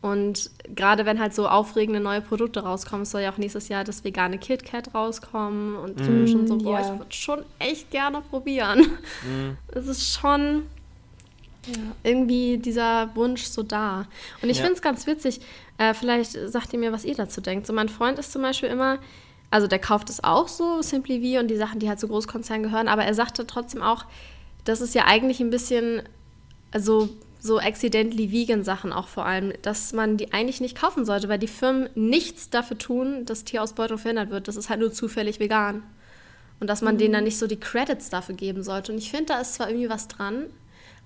[0.00, 4.02] Und gerade wenn halt so aufregende neue Produkte rauskommen, soll ja auch nächstes Jahr das
[4.02, 5.76] vegane KitKat rauskommen.
[5.76, 6.92] Und ich bin mm, schon so, boah, ja.
[6.92, 8.80] ich würde schon echt gerne probieren.
[8.80, 9.50] Mm.
[9.68, 10.64] Es ist schon
[11.66, 11.74] ja.
[12.02, 14.06] irgendwie dieser Wunsch so da.
[14.42, 14.64] Und ich ja.
[14.64, 15.40] finde es ganz witzig,
[15.78, 17.66] äh, vielleicht sagt ihr mir, was ihr dazu denkt.
[17.66, 18.98] So mein Freund ist zum Beispiel immer,
[19.50, 22.62] also der kauft es auch so, Simply V und die Sachen, die halt zu Großkonzernen
[22.62, 24.06] gehören, aber er sagte trotzdem auch,
[24.64, 26.02] das ist ja eigentlich ein bisschen,
[26.70, 27.08] also
[27.42, 31.40] so accidentally vegan Sachen auch vor allem, dass man die eigentlich nicht kaufen sollte, weil
[31.40, 34.46] die Firmen nichts dafür tun, dass Tierausbeutung verhindert wird.
[34.46, 35.82] Das ist halt nur zufällig vegan.
[36.60, 36.98] Und dass man mhm.
[36.98, 38.92] denen dann nicht so die Credits dafür geben sollte.
[38.92, 40.44] Und ich finde, da ist zwar irgendwie was dran,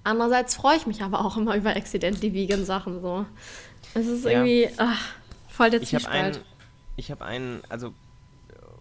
[0.07, 3.27] andererseits freue ich mich aber auch immer über accidentally vegan Sachen so.
[3.95, 4.31] Es ist ja.
[4.31, 5.15] irgendwie ach,
[5.49, 6.43] voll der Zwiespalt.
[6.97, 7.93] Ich habe einen, hab also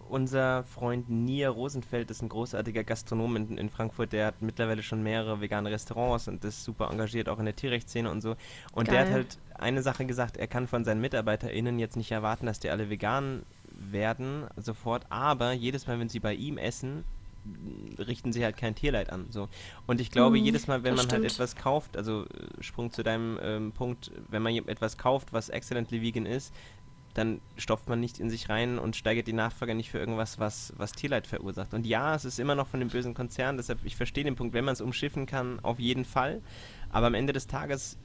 [0.08, 5.02] unser Freund Nier Rosenfeld ist ein großartiger Gastronom in, in, Frankfurt, der hat mittlerweile schon
[5.02, 8.36] mehrere vegane Restaurants und ist super engagiert auch in der Tierrechtsszene und so.
[8.72, 8.94] Und Geil.
[8.94, 12.60] der hat halt eine Sache gesagt, er kann von seinen MitarbeiterInnen jetzt nicht erwarten, dass
[12.60, 17.04] die alle vegan werden sofort, aber jedes Mal, wenn sie bei ihm essen,
[17.98, 19.26] richten sie halt kein Tierleid an.
[19.30, 19.48] So.
[19.86, 21.24] Und ich glaube, mhm, jedes Mal, wenn man halt stimmt.
[21.24, 25.48] halt etwas kauft, also äh, Sprung zu deinem ähm, Punkt, wenn man etwas kauft, was
[25.48, 26.52] excellently vegan ist,
[27.16, 30.74] dann stopft man nicht in sich rein und steigert die Nachfrage nicht für irgendwas, was,
[30.76, 31.72] was Tierleid verursacht.
[31.72, 34.52] Und ja, es ist immer noch von dem bösen Konzern, deshalb, ich verstehe den Punkt,
[34.52, 36.42] wenn man es umschiffen kann, auf jeden Fall.
[36.90, 37.98] Aber am Ende des Tages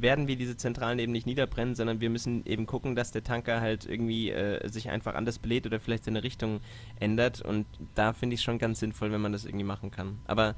[0.00, 3.60] werden wir diese Zentralen eben nicht niederbrennen, sondern wir müssen eben gucken, dass der Tanker
[3.60, 6.60] halt irgendwie äh, sich einfach anders bläht oder vielleicht seine Richtung
[6.98, 7.42] ändert.
[7.42, 10.18] Und da finde ich es schon ganz sinnvoll, wenn man das irgendwie machen kann.
[10.26, 10.54] Aber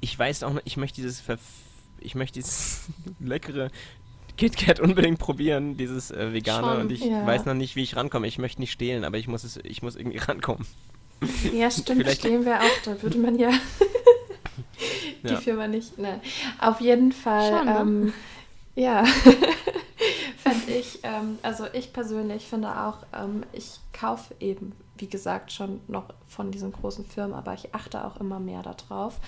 [0.00, 1.40] ich weiß auch noch, ich möchte dieses Verf
[2.00, 2.88] ich möchte dieses
[3.20, 3.70] leckere
[4.36, 6.66] KitKat unbedingt probieren, dieses äh, vegane.
[6.66, 7.24] Schon, und ich ja.
[7.26, 8.26] weiß noch nicht, wie ich rankomme.
[8.26, 10.66] Ich möchte nicht stehlen, aber ich muss es, ich muss irgendwie rankommen.
[11.52, 12.82] Ja, stimmt, Vielleicht stehlen wir auch.
[12.84, 13.50] Da würde man ja
[15.22, 15.36] die ja.
[15.36, 15.98] Firma nicht.
[15.98, 16.20] Nein.
[16.58, 17.50] Auf jeden Fall.
[17.50, 17.78] Schon, ne?
[17.80, 18.12] ähm,
[18.74, 19.04] ja.
[20.44, 25.80] fände ich, ähm, also ich persönlich finde auch, ähm, ich kaufe eben, wie gesagt, schon
[25.88, 29.18] noch von diesen großen Firmen, aber ich achte auch immer mehr darauf.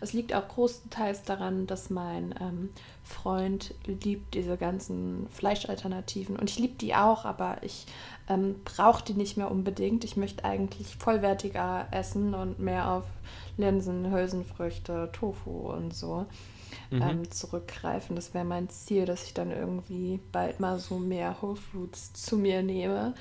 [0.00, 2.70] Es liegt auch großteils daran, dass mein ähm,
[3.02, 7.86] Freund liebt diese ganzen Fleischalternativen und ich liebe die auch, aber ich
[8.28, 10.04] ähm, brauche die nicht mehr unbedingt.
[10.04, 13.04] Ich möchte eigentlich vollwertiger essen und mehr auf
[13.56, 16.26] Linsen, Hülsenfrüchte, Tofu und so
[16.90, 17.02] mhm.
[17.02, 18.16] ähm, zurückgreifen.
[18.16, 22.36] Das wäre mein Ziel, dass ich dann irgendwie bald mal so mehr Whole Foods zu
[22.36, 23.14] mir nehme,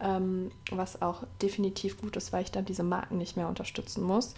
[0.00, 4.34] ähm, was auch definitiv gut ist, weil ich dann diese Marken nicht mehr unterstützen muss.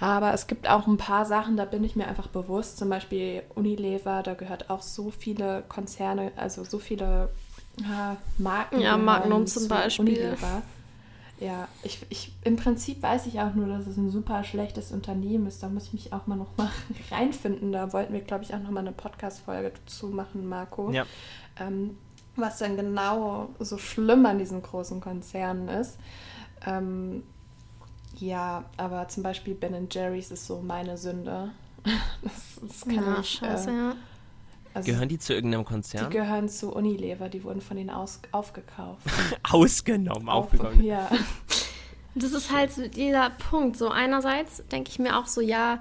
[0.00, 2.78] Aber es gibt auch ein paar Sachen, da bin ich mir einfach bewusst.
[2.78, 7.30] Zum Beispiel Unilever, da gehört auch so viele Konzerne, also so viele
[7.78, 8.80] äh, Marken.
[8.80, 10.06] Ja, Magnum zum Beispiel.
[10.06, 10.62] Unilever.
[11.40, 15.46] Ja, ich, ich, im Prinzip weiß ich auch nur, dass es ein super schlechtes Unternehmen
[15.46, 15.62] ist.
[15.62, 16.70] Da muss ich mich auch mal noch mal
[17.10, 17.70] reinfinden.
[17.72, 20.90] Da wollten wir, glaube ich, auch noch mal eine Podcast-Folge zu machen, Marco.
[20.90, 21.06] Ja.
[21.60, 21.96] Ähm,
[22.34, 25.98] was dann genau so schlimm an diesen großen Konzernen ist.
[26.66, 27.22] Ähm,
[28.16, 31.50] ja, aber zum Beispiel Ben Jerry's ist so meine Sünde.
[32.22, 33.96] Das, das kann ja, ich, scheiße, äh, ja.
[34.78, 36.10] Also gehören die zu irgendeinem Konzern?
[36.10, 39.06] Die gehören zu Unilever, die wurden von denen aus, aufgekauft.
[39.50, 40.82] Ausgenommen, Auf, aufgekommen.
[40.82, 41.08] Ja.
[42.14, 43.76] Das ist halt so dieser Punkt.
[43.76, 45.80] So einerseits denke ich mir auch so, ja,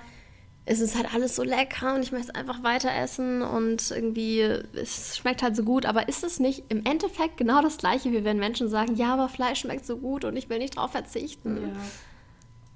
[0.65, 4.41] es ist halt alles so lecker und ich möchte es einfach weiter essen und irgendwie,
[4.41, 8.25] es schmeckt halt so gut, aber ist es nicht im Endeffekt genau das gleiche, wie
[8.25, 11.57] wenn Menschen sagen, ja, aber Fleisch schmeckt so gut und ich will nicht drauf verzichten?
[11.57, 11.73] Ja.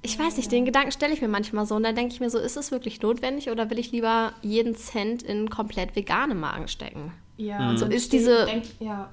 [0.03, 2.29] Ich weiß nicht, den Gedanken stelle ich mir manchmal so und dann denke ich mir
[2.29, 6.67] so, ist es wirklich notwendig oder will ich lieber jeden Cent in komplett vegane Magen
[6.67, 7.13] stecken?
[7.37, 7.77] Ja, mhm.
[7.77, 8.45] so ist diese.
[8.45, 9.09] Denk, ja.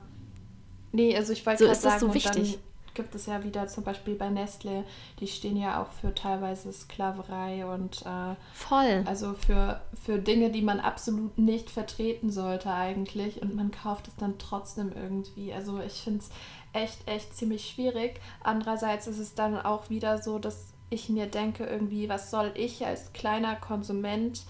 [0.93, 2.59] Nee, also ich wollte so ist sagen, so wichtig.
[2.95, 4.85] gibt es ja wieder zum Beispiel bei Nestle,
[5.21, 9.05] die stehen ja auch für teilweise Sklaverei und äh, voll.
[9.05, 14.17] Also für, für Dinge, die man absolut nicht vertreten sollte eigentlich und man kauft es
[14.17, 15.53] dann trotzdem irgendwie.
[15.53, 16.31] Also ich finde es
[16.73, 18.21] echt, echt ziemlich schwierig.
[18.43, 22.85] Andererseits ist es dann auch wieder so, dass ich mir denke, irgendwie, was soll ich
[22.87, 24.43] als kleiner Konsument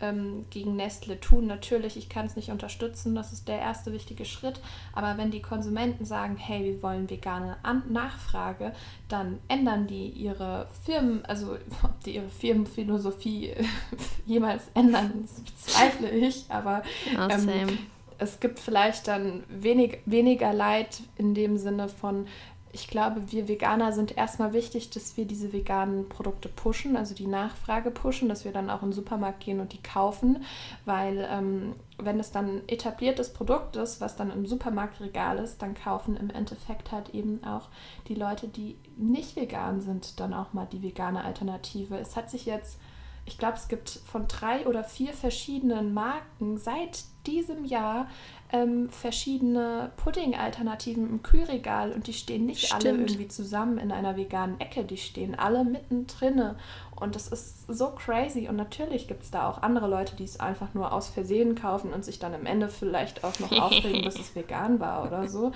[0.00, 1.46] ähm, gegen Nestle tun?
[1.46, 4.60] Natürlich, ich kann es nicht unterstützen, das ist der erste wichtige Schritt.
[4.92, 8.72] Aber wenn die Konsumenten sagen, hey, wir wollen vegane An Nachfrage,
[9.08, 13.54] dann ändern die ihre Firmen, also ob die ihre Firmenphilosophie
[14.26, 16.46] jemals ändern, bezweifle ich.
[16.48, 16.82] Aber
[17.16, 17.78] oh, ähm,
[18.18, 22.26] es gibt vielleicht dann wenig, weniger Leid in dem Sinne von,
[22.74, 27.28] ich glaube, wir Veganer sind erstmal wichtig, dass wir diese veganen Produkte pushen, also die
[27.28, 30.44] Nachfrage pushen, dass wir dann auch in den Supermarkt gehen und die kaufen,
[30.84, 36.16] weil ähm, wenn es dann etabliertes Produkt ist, was dann im Supermarktregal ist, dann kaufen
[36.16, 37.68] im Endeffekt halt eben auch
[38.08, 41.96] die Leute, die nicht vegan sind, dann auch mal die vegane Alternative.
[41.96, 42.78] Es hat sich jetzt
[43.26, 48.06] ich glaube, es gibt von drei oder vier verschiedenen Marken seit diesem Jahr
[48.52, 52.84] ähm, verschiedene Pudding-Alternativen im Kühlregal und die stehen nicht Stimmt.
[52.84, 56.54] alle irgendwie zusammen in einer veganen Ecke, die stehen alle mittendrin
[56.96, 60.38] und das ist so crazy und natürlich gibt es da auch andere Leute, die es
[60.38, 64.16] einfach nur aus Versehen kaufen und sich dann am Ende vielleicht auch noch aufregen, dass
[64.16, 65.52] es vegan war oder so.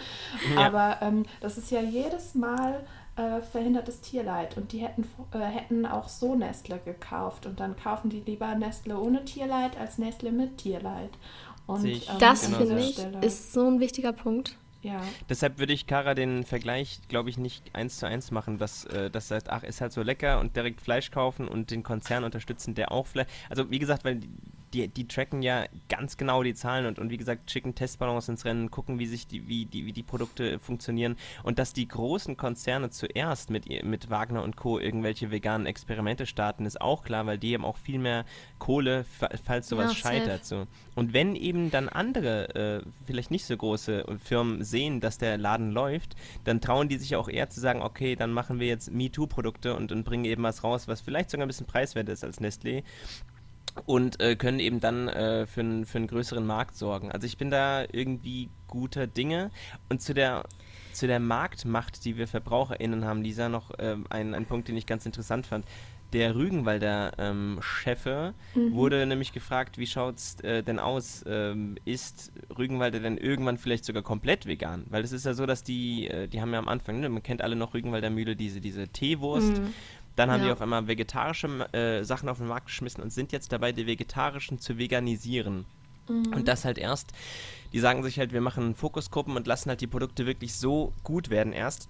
[0.54, 0.66] Ja.
[0.66, 2.84] Aber ähm, das ist ja jedes Mal
[3.18, 8.10] äh, verhindertes Tierleid und die hätten, äh, hätten auch so Nestle gekauft und dann kaufen
[8.10, 11.10] die lieber Nestle ohne Tierleid als Nestle mit Tierleid.
[11.68, 14.56] Und, ähm, das genau finde ich ist so ein wichtiger Punkt.
[14.82, 15.00] Ja.
[15.28, 19.10] Deshalb würde ich Kara den Vergleich, glaube ich, nicht eins zu eins machen, dass äh,
[19.10, 22.74] das heißt, ach, ist halt so lecker und direkt Fleisch kaufen und den Konzern unterstützen,
[22.74, 23.26] der auch Fleisch.
[23.50, 24.20] Also wie gesagt, weil
[24.72, 28.44] die, die tracken ja ganz genau die Zahlen und, und wie gesagt, schicken Testballons ins
[28.44, 32.36] Rennen, gucken, wie sich die, wie die, wie die Produkte funktionieren und dass die großen
[32.36, 34.78] Konzerne zuerst mit, mit Wagner und Co.
[34.78, 38.24] irgendwelche veganen Experimente starten, ist auch klar, weil die haben auch viel mehr
[38.58, 39.04] Kohle,
[39.44, 40.44] falls sowas ja, scheitert.
[40.44, 40.66] So.
[40.94, 45.70] Und wenn eben dann andere, äh, vielleicht nicht so große Firmen sehen, dass der Laden
[45.70, 49.74] läuft, dann trauen die sich auch eher zu sagen, okay, dann machen wir jetzt MeToo-Produkte
[49.74, 52.82] und, und bringen eben was raus, was vielleicht sogar ein bisschen preiswerter ist als Nestlé
[53.86, 57.10] und äh, können eben dann äh, für, n, für einen größeren Markt sorgen.
[57.10, 59.50] Also ich bin da irgendwie guter Dinge
[59.88, 60.44] und zu der
[60.98, 64.86] zu der Marktmacht, die wir VerbraucherInnen haben, Lisa, noch äh, ein, ein Punkt, den ich
[64.86, 65.64] ganz interessant fand.
[66.12, 68.72] Der Rügenwalder ähm, Chefe mhm.
[68.72, 71.22] wurde nämlich gefragt, wie schaut es äh, denn aus?
[71.28, 74.86] Ähm, ist Rügenwalder denn irgendwann vielleicht sogar komplett vegan?
[74.88, 77.22] Weil es ist ja so, dass die, äh, die haben ja am Anfang, ne, man
[77.22, 79.58] kennt alle noch Rügenwalder Mühle, diese, diese Teewurst.
[79.58, 79.74] Mhm.
[80.18, 80.46] Dann haben ja.
[80.46, 83.86] die auf einmal vegetarische äh, Sachen auf den Markt geschmissen und sind jetzt dabei, die
[83.86, 85.64] vegetarischen zu veganisieren.
[86.08, 86.32] Mhm.
[86.34, 87.12] Und das halt erst,
[87.72, 91.30] die sagen sich halt, wir machen Fokusgruppen und lassen halt die Produkte wirklich so gut
[91.30, 91.88] werden erst,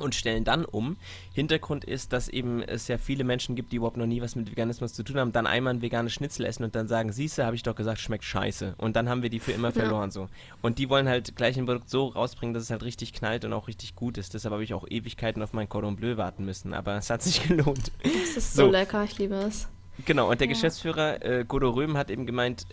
[0.00, 0.96] und stellen dann um.
[1.32, 4.50] Hintergrund ist, dass eben es ja viele Menschen gibt, die überhaupt noch nie was mit
[4.50, 7.56] Veganismus zu tun haben, dann einmal ein veganes Schnitzel essen und dann sagen, siehste, habe
[7.56, 8.74] ich doch gesagt, schmeckt scheiße.
[8.78, 10.10] Und dann haben wir die für immer verloren ja.
[10.10, 10.28] so.
[10.62, 13.52] Und die wollen halt gleich ein Produkt so rausbringen, dass es halt richtig knallt und
[13.52, 14.34] auch richtig gut ist.
[14.34, 17.42] Deshalb habe ich auch Ewigkeiten auf mein Cordon Bleu warten müssen, aber es hat sich
[17.48, 17.92] gelohnt.
[18.02, 19.68] Das ist so, so lecker, ich liebe es.
[20.04, 20.54] Genau, und der ja.
[20.54, 22.66] Geschäftsführer äh, Godo Röhm hat eben gemeint,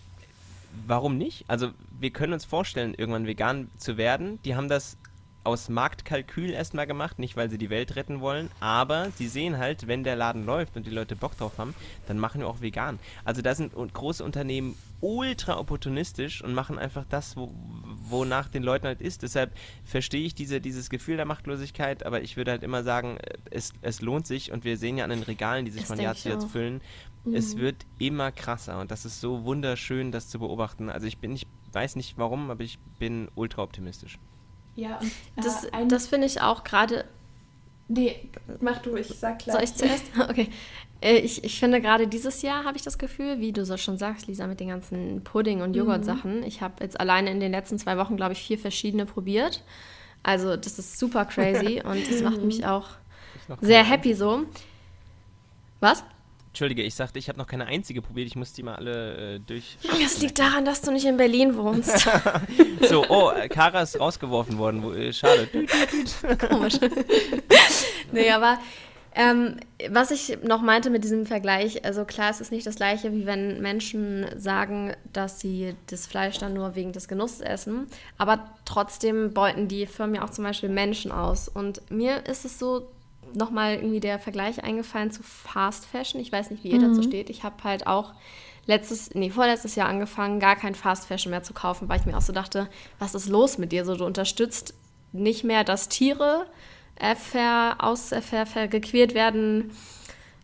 [0.86, 1.46] warum nicht?
[1.48, 4.40] Also wir können uns vorstellen, irgendwann vegan zu werden.
[4.44, 4.98] Die haben das
[5.48, 9.88] aus Marktkalkül erstmal gemacht, nicht weil sie die Welt retten wollen, aber sie sehen halt,
[9.88, 11.74] wenn der Laden läuft und die Leute Bock drauf haben,
[12.06, 13.00] dann machen wir auch vegan.
[13.24, 17.54] Also da sind große Unternehmen ultra opportunistisch und machen einfach das, wo,
[18.10, 19.24] wonach den Leuten halt ist.
[19.24, 19.56] Deshalb
[19.86, 23.18] verstehe ich diese, dieses Gefühl der Machtlosigkeit, aber ich würde halt immer sagen,
[23.50, 26.00] es, es lohnt sich und wir sehen ja an den Regalen, die sich das von
[26.02, 26.82] Jahr zu Jahr füllen,
[27.24, 27.36] mhm.
[27.36, 30.90] es wird immer krasser und das ist so wunderschön, das zu beobachten.
[30.90, 34.20] Also ich bin, ich weiß nicht warum, aber ich bin ultra optimistisch.
[34.78, 37.04] Ja, und, äh, das, das finde ich auch gerade.
[37.90, 38.30] Nee,
[38.62, 39.56] mach du, ich sag gleich.
[39.56, 40.06] Soll ich zuerst?
[40.30, 40.50] Okay.
[41.02, 43.98] Äh, ich, ich finde gerade dieses Jahr habe ich das Gefühl, wie du so schon
[43.98, 46.40] sagst, Lisa, mit den ganzen Pudding- und Joghurt-Sachen.
[46.40, 46.44] Mhm.
[46.44, 49.64] Ich habe jetzt alleine in den letzten zwei Wochen, glaube ich, vier verschiedene probiert.
[50.24, 52.90] Also das ist super crazy und das macht mich auch
[53.62, 54.46] sehr happy so.
[55.80, 56.04] Was?
[56.58, 58.26] Entschuldige, ich sagte, ich habe noch keine einzige probiert.
[58.26, 59.78] Ich muss die mal alle äh, durch.
[60.02, 62.10] Das liegt daran, dass du nicht in Berlin wohnst.
[62.90, 64.82] so, oh, äh, Kara ist rausgeworfen worden.
[64.82, 65.48] Wo, äh, schade.
[66.50, 66.80] Komisch.
[68.12, 68.58] nee, aber
[69.14, 69.58] ähm,
[69.92, 73.28] was ich noch meinte mit diesem Vergleich, also klar, es ist nicht das gleiche, wie
[73.28, 77.86] wenn Menschen sagen, dass sie das Fleisch dann nur wegen des Genusses essen,
[78.18, 81.50] aber trotzdem beuten die Firmen ja auch zum Beispiel Menschen aus.
[81.50, 82.90] Und mir ist es so
[83.34, 86.20] nochmal irgendwie der Vergleich eingefallen zu Fast Fashion.
[86.22, 86.96] Ich weiß nicht, wie ihr mhm.
[86.96, 87.30] dazu steht.
[87.30, 88.14] Ich habe halt auch
[88.66, 92.18] letztes, nee, vorletztes Jahr angefangen, gar kein Fast Fashion mehr zu kaufen, weil ich mir
[92.18, 93.86] auch so dachte, was ist los mit dir?
[93.86, 94.74] So, du unterstützt
[95.14, 96.46] nicht mehr, dass Tiere
[96.96, 99.72] äh, ver, aus, äh, ver, ver, gequält werden,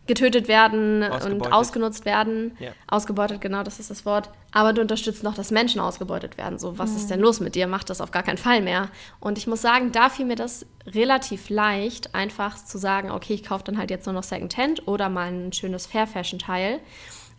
[0.06, 2.56] getötet werden und ausgenutzt werden.
[2.58, 2.72] Ja.
[2.86, 4.30] Ausgebeutet, genau, das ist das Wort.
[4.52, 6.58] Aber du unterstützt noch, dass Menschen ausgebeutet werden.
[6.58, 6.96] So, was mhm.
[6.96, 7.66] ist denn los mit dir?
[7.66, 8.90] Mach das auf gar keinen Fall mehr.
[9.18, 13.44] Und ich muss sagen, da fiel mir das relativ leicht, einfach zu sagen, okay, ich
[13.44, 16.80] kaufe dann halt jetzt nur noch Secondhand oder mal ein schönes Fair Fashion Teil.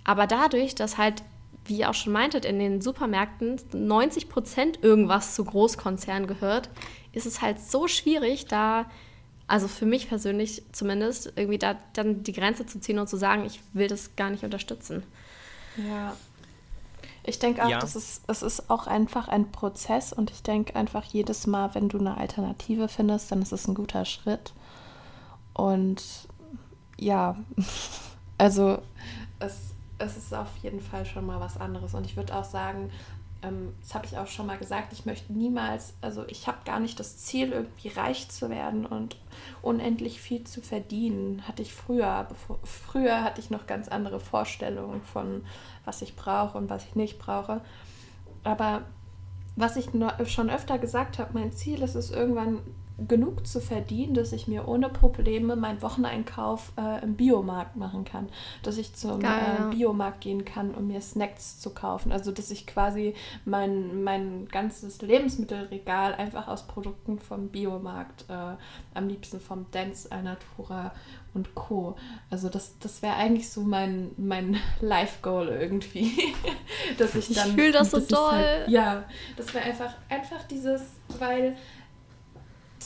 [0.04, 1.24] Aber dadurch, dass halt,
[1.66, 6.70] wie ihr auch schon meintet, in den Supermärkten 90 Prozent irgendwas zu Großkonzernen gehört,
[7.12, 8.86] ist es halt so schwierig, da
[9.48, 13.46] also für mich persönlich zumindest, irgendwie da dann die Grenze zu ziehen und zu sagen,
[13.46, 15.04] ich will das gar nicht unterstützen.
[15.78, 16.16] Ja.
[17.24, 17.80] Ich denke auch, ja.
[17.80, 21.90] das ist, es ist auch einfach ein Prozess und ich denke einfach jedes Mal, wenn
[21.90, 24.54] du eine Alternative findest, dann ist es ein guter Schritt.
[25.54, 26.04] Und
[27.00, 27.36] ja,
[28.38, 28.80] also
[29.40, 31.94] es, es ist auf jeden Fall schon mal was anderes.
[31.94, 32.92] Und ich würde auch sagen,
[33.82, 37.00] das habe ich auch schon mal gesagt, ich möchte niemals, also ich habe gar nicht
[37.00, 39.18] das Ziel, irgendwie reich zu werden und
[39.62, 41.48] unendlich viel zu verdienen.
[41.48, 42.26] Hatte ich früher.
[42.30, 45.44] Bevor, früher hatte ich noch ganz andere Vorstellungen von
[45.84, 47.62] was ich brauche und was ich nicht brauche.
[48.44, 48.84] Aber
[49.56, 49.90] was ich
[50.26, 52.60] schon öfter gesagt habe, mein Ziel ist es irgendwann
[52.98, 58.30] genug zu verdienen, dass ich mir ohne Probleme meinen Wocheneinkauf äh, im Biomarkt machen kann.
[58.64, 62.12] Dass ich zum Geil, äh, Biomarkt gehen kann, um mir Snacks zu kaufen.
[62.12, 68.56] Also dass ich quasi mein, mein ganzes Lebensmittelregal einfach aus Produkten vom Biomarkt, äh,
[68.94, 70.94] am liebsten vom Dance, Alnatura
[71.34, 71.98] und Co.
[72.30, 76.14] Also das, das wäre eigentlich so mein, mein Life-Goal irgendwie.
[76.98, 77.50] dass ich dann.
[77.50, 78.32] Ich fühle das so toll.
[78.32, 79.04] Halt, ja,
[79.36, 80.82] das wäre einfach, einfach dieses,
[81.20, 81.58] weil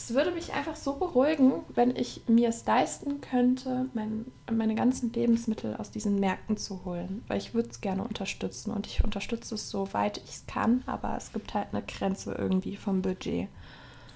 [0.02, 5.12] es würde mich einfach so beruhigen, wenn ich mir es leisten könnte, mein, meine ganzen
[5.12, 7.22] Lebensmittel aus diesen Märkten zu holen.
[7.28, 10.82] Weil ich würde es gerne unterstützen und ich unterstütze es so weit ich es kann,
[10.86, 13.48] aber es gibt halt eine Grenze irgendwie vom Budget.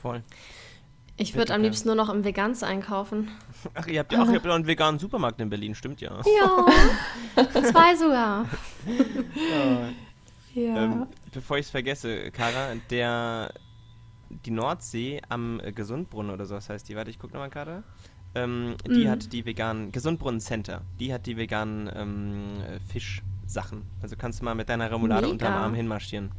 [0.01, 0.23] Voll.
[1.17, 3.31] Ich würde am liebsten nur noch im Vegans einkaufen.
[3.75, 6.21] Ach, ihr habt ja auch, ihr habt auch einen veganen Supermarkt in Berlin, stimmt ja.
[6.41, 8.47] Ja, zwei sogar.
[9.51, 10.61] ja.
[10.61, 10.85] ja.
[10.85, 13.53] Ähm, bevor ich es vergesse, Kara, der
[14.45, 17.83] die Nordsee am äh, Gesundbrunnen oder so, das heißt die, warte, ich gucke nochmal gerade.
[18.35, 19.11] Ähm, die mhm.
[19.11, 23.83] hat die veganen, Gesundbrunnen Center, die hat die veganen ähm, Fischsachen.
[24.03, 25.33] Also kannst du mal mit deiner Remoulade Mega.
[25.33, 26.33] unterm Arm hinmarschieren.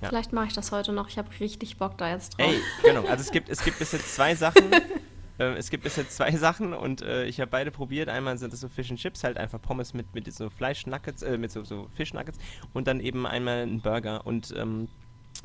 [0.00, 0.08] Ja.
[0.08, 1.08] Vielleicht mache ich das heute noch.
[1.08, 2.48] Ich habe richtig Bock da jetzt drauf.
[2.48, 3.00] Ey, genau.
[3.08, 4.72] Also es gibt, es gibt bis jetzt zwei Sachen.
[5.38, 8.08] äh, es gibt bis jetzt zwei Sachen und äh, ich habe beide probiert.
[8.08, 11.36] Einmal sind das so Fish and Chips, halt einfach Pommes mit, mit so Fleischnuggets, äh,
[11.36, 12.38] mit so, so Fischnuggets
[12.72, 14.24] und dann eben einmal ein Burger.
[14.24, 14.88] Und ähm,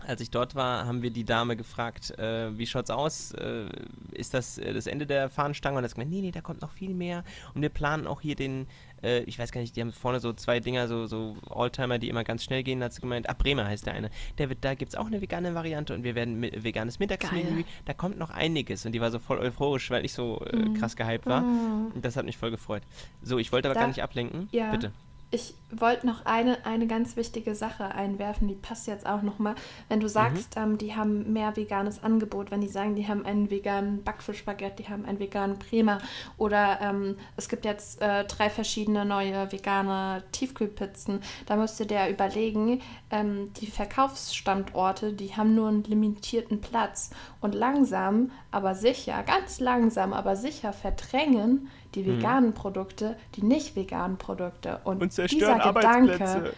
[0.05, 3.31] als ich dort war, haben wir die Dame gefragt, äh, wie schaut's aus?
[3.33, 3.67] Äh,
[4.11, 5.77] ist das äh, das Ende der Fahnenstange?
[5.77, 7.23] Und er hat gesagt, nee, nee, da kommt noch viel mehr.
[7.53, 8.67] Und wir planen auch hier den,
[9.01, 12.09] äh, ich weiß gar nicht, die haben vorne so zwei Dinger, so, so Oldtimer, die
[12.09, 14.09] immer ganz schnell gehen, Da hat sie gemeint, ah, Bremer heißt der eine.
[14.37, 17.43] Der wird, da gibt es auch eine vegane Variante und wir werden mit, veganes Mittagsmenü.
[17.43, 17.65] Geil.
[17.85, 18.85] Da kommt noch einiges.
[18.85, 20.73] Und die war so voll euphorisch, weil ich so äh, mhm.
[20.75, 21.41] krass gehypt war.
[21.41, 21.91] Mhm.
[21.95, 22.83] Und das hat mich voll gefreut.
[23.21, 24.49] So, ich wollte aber da, gar nicht ablenken.
[24.51, 24.71] Ja.
[24.71, 24.91] Bitte.
[25.33, 29.55] Ich wollte noch eine, eine ganz wichtige Sache einwerfen, die passt jetzt auch nochmal.
[29.89, 30.61] Wenn du sagst, mhm.
[30.61, 34.89] ähm, die haben mehr veganes Angebot, wenn die sagen, die haben einen veganen Backfischbaguette, die
[34.89, 35.97] haben einen veganen Bremer
[36.37, 42.09] oder ähm, es gibt jetzt äh, drei verschiedene neue vegane Tiefkühlpizzen, da musst du dir
[42.09, 47.09] überlegen, ähm, die Verkaufsstandorte, die haben nur einen limitierten Platz
[47.41, 52.17] und langsam, aber sicher, ganz langsam, aber sicher verdrängen die mhm.
[52.17, 52.53] veganen mhm.
[52.53, 54.79] Produkte, die nicht veganen Produkte.
[54.83, 55.73] Und, Und zerstören dieser.
[55.73, 56.53] Gedanke,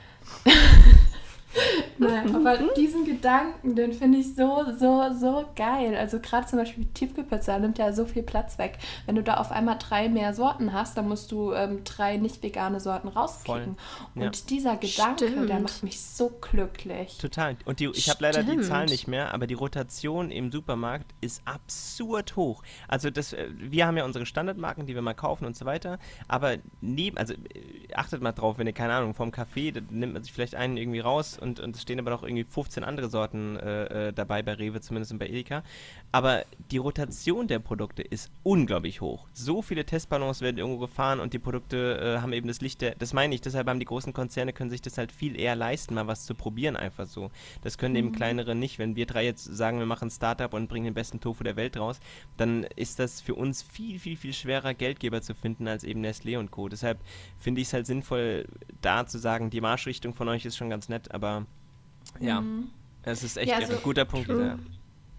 [1.97, 5.95] Nein, aber diesen Gedanken, den finde ich so, so, so geil.
[5.95, 8.77] Also gerade zum Beispiel Tiefkühlpizza nimmt ja so viel Platz weg.
[9.05, 12.43] Wenn du da auf einmal drei mehr Sorten hast, dann musst du ähm, drei nicht
[12.43, 13.77] vegane Sorten rauskriegen.
[14.13, 14.31] Und ja.
[14.49, 15.49] dieser Gedanke, Stimmt.
[15.49, 17.17] der macht mich so glücklich.
[17.17, 17.55] Total.
[17.65, 21.41] Und die, ich habe leider die Zahl nicht mehr, aber die Rotation im Supermarkt ist
[21.45, 22.63] absurd hoch.
[22.88, 25.99] Also das, äh, wir haben ja unsere Standardmarken, die wir mal kaufen und so weiter.
[26.27, 30.13] Aber neben, also äh, achtet mal drauf, wenn ihr keine Ahnung vom Kaffee, da nimmt
[30.13, 33.58] man sich vielleicht einen irgendwie raus und, und stehen aber noch irgendwie 15 andere Sorten
[33.58, 35.63] äh, äh, dabei bei Rewe, zumindest bei Edeka.
[36.12, 39.28] Aber die Rotation der Produkte ist unglaublich hoch.
[39.34, 42.95] So viele Testballons werden irgendwo gefahren und die Produkte äh, haben eben das Licht der,
[42.95, 45.93] das meine ich, deshalb haben die großen Konzerne, können sich das halt viel eher leisten,
[45.93, 47.30] mal was zu probieren einfach so.
[47.62, 48.00] Das können mhm.
[48.00, 48.80] eben kleinere nicht.
[48.80, 51.56] Wenn wir drei jetzt sagen, wir machen ein Startup und bringen den besten Tofu der
[51.56, 52.00] Welt raus,
[52.38, 56.39] dann ist das für uns viel, viel, viel schwerer, Geldgeber zu finden als eben Nestlé
[56.39, 56.67] und Co.
[56.67, 57.00] Deshalb
[57.38, 58.48] finde ich es halt sinnvoll,
[58.82, 61.45] da zu sagen, die Marschrichtung von euch ist schon ganz nett, aber
[62.19, 62.69] ja, mhm.
[63.04, 64.60] es ist echt ja, also, ein guter Punkt wieder.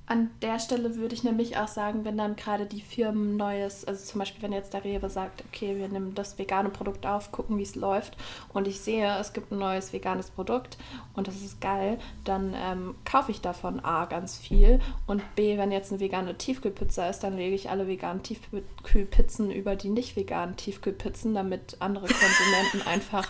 [0.08, 4.04] An der Stelle würde ich nämlich auch sagen, wenn dann gerade die Firmen neues, also
[4.04, 7.58] zum Beispiel, wenn jetzt der Rewe sagt, okay, wir nehmen das vegane Produkt auf, gucken,
[7.58, 8.16] wie es läuft
[8.52, 10.78] und ich sehe, es gibt ein neues veganes Produkt
[11.14, 15.72] und das ist geil, dann ähm, kaufe ich davon A ganz viel und B, wenn
[15.72, 20.56] jetzt eine vegane Tiefkühlpizza ist, dann lege ich alle veganen Tiefkühlpizzen über die nicht veganen
[20.56, 23.26] Tiefkühlpizzen, damit andere Konsumenten einfach,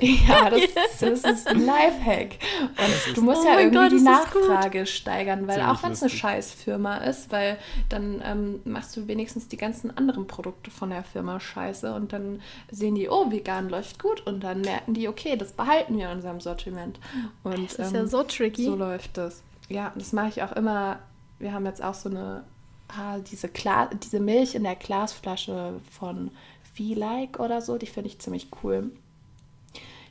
[0.00, 0.60] ja, das,
[1.00, 2.36] das, ist ein Lifehack.
[2.76, 6.02] Und du musst oh ja irgendwie Gott, die Nachfrage steigern, weil Ziemlich auch wenn es
[6.02, 11.02] eine Scheißfirma ist, weil dann ähm, machst du wenigstens die ganzen anderen Produkte von der
[11.02, 15.36] Firma scheiße und dann sehen die, oh, vegan läuft gut und dann merken die, okay,
[15.36, 16.98] das behalten wir in unserem Sortiment.
[17.42, 18.64] Und, das ist ähm, ja so tricky.
[18.64, 19.42] So läuft das.
[19.68, 20.98] Ja, das mache ich auch immer.
[21.38, 22.44] Wir haben jetzt auch so eine,
[22.88, 26.30] ah, diese, Gla diese Milch in der Glasflasche von
[26.76, 28.90] V-Like oder so, die finde ich ziemlich cool.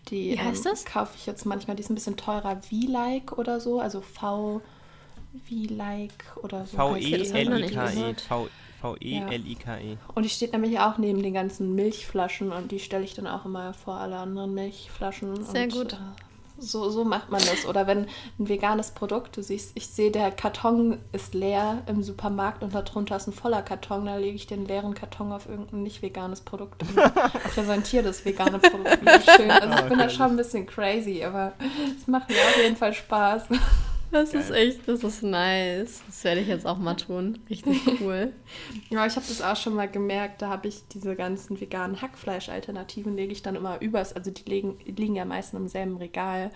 [0.09, 0.85] Die Wie heißt ähm, das?
[0.85, 1.75] kaufe ich jetzt manchmal.
[1.75, 2.61] Die ist ein bisschen teurer.
[2.61, 3.79] V-Like oder so.
[3.79, 4.01] Also
[5.31, 5.37] V.
[5.67, 6.95] V-Like oder so.
[6.95, 7.93] ich nicht V-E-L-I-K-E.
[7.95, 8.23] gehört.
[8.81, 9.97] V-E-L-I-K-E.
[10.15, 13.45] Und die steht nämlich auch neben den ganzen Milchflaschen und die stelle ich dann auch
[13.45, 15.43] immer vor alle anderen Milchflaschen.
[15.43, 15.93] Sehr und, gut.
[15.93, 15.97] Äh,
[16.61, 17.65] so, so macht man das.
[17.65, 18.07] Oder wenn
[18.37, 23.15] ein veganes Produkt, du siehst, ich sehe, der Karton ist leer im Supermarkt und darunter
[23.15, 26.83] ist ein voller Karton, da lege ich den leeren Karton auf irgendein nicht veganes Produkt
[26.83, 26.95] und
[27.53, 28.99] präsentiere das vegane Produkt
[29.35, 29.51] schön.
[29.51, 31.53] Also ich Oh, bin da schon ein bisschen crazy, aber
[31.97, 33.43] es macht mir auf jeden Fall Spaß.
[34.11, 34.41] Das Geil.
[34.41, 36.01] ist echt, das ist nice.
[36.07, 37.39] Das werde ich jetzt auch mal tun.
[37.49, 38.33] Richtig cool.
[38.89, 43.15] Ja, ich habe das auch schon mal gemerkt, da habe ich diese ganzen veganen Hackfleisch-Alternativen,
[43.15, 46.51] lege ich dann immer übers, also die liegen, liegen ja meistens im selben Regal.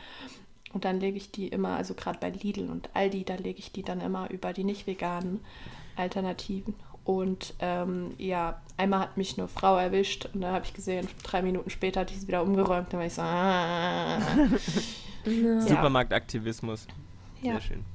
[0.74, 3.72] Und dann lege ich die immer, also gerade bei Lidl und Aldi, da lege ich
[3.72, 5.40] die dann immer über die nicht veganen
[5.96, 6.74] Alternativen.
[7.06, 11.42] Und ähm, ja, einmal hat mich eine Frau erwischt und da habe ich gesehen, drei
[11.42, 12.92] Minuten später hat die sie wieder umgeräumt.
[12.92, 14.20] Dann war ich so, ah.
[15.26, 15.62] Ja.
[15.62, 16.88] Supermarktaktivismus.
[17.44, 17.86] Sehr ja, schön.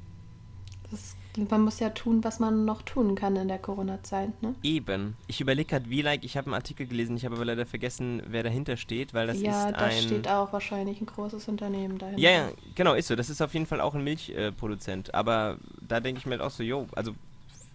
[0.91, 1.17] das,
[1.51, 4.55] man muss ja tun, was man noch tun kann in der Corona-Zeit, ne?
[4.63, 5.15] Eben.
[5.29, 8.23] Ich überlege gerade, wie like, ich habe einen Artikel gelesen, ich habe aber leider vergessen,
[8.27, 9.93] wer dahinter steht, weil das ja, ist da ein.
[9.93, 12.21] steht auch wahrscheinlich ein großes Unternehmen dahinter.
[12.21, 13.15] Ja, ja, genau, ist so.
[13.17, 15.15] Das ist auf jeden Fall auch ein Milchproduzent.
[15.15, 17.13] aber da denke ich mir halt auch so, jo, also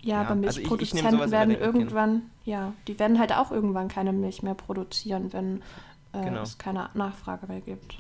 [0.01, 3.88] Ja, Ja, aber also ich- ich Milchproduzenten werden irgendwann, ja, die werden halt auch irgendwann
[3.88, 5.61] keine Milch mehr produzieren, wenn
[6.11, 6.41] äh, Genau.
[6.41, 7.95] es keine Nachfrage mehr gibt.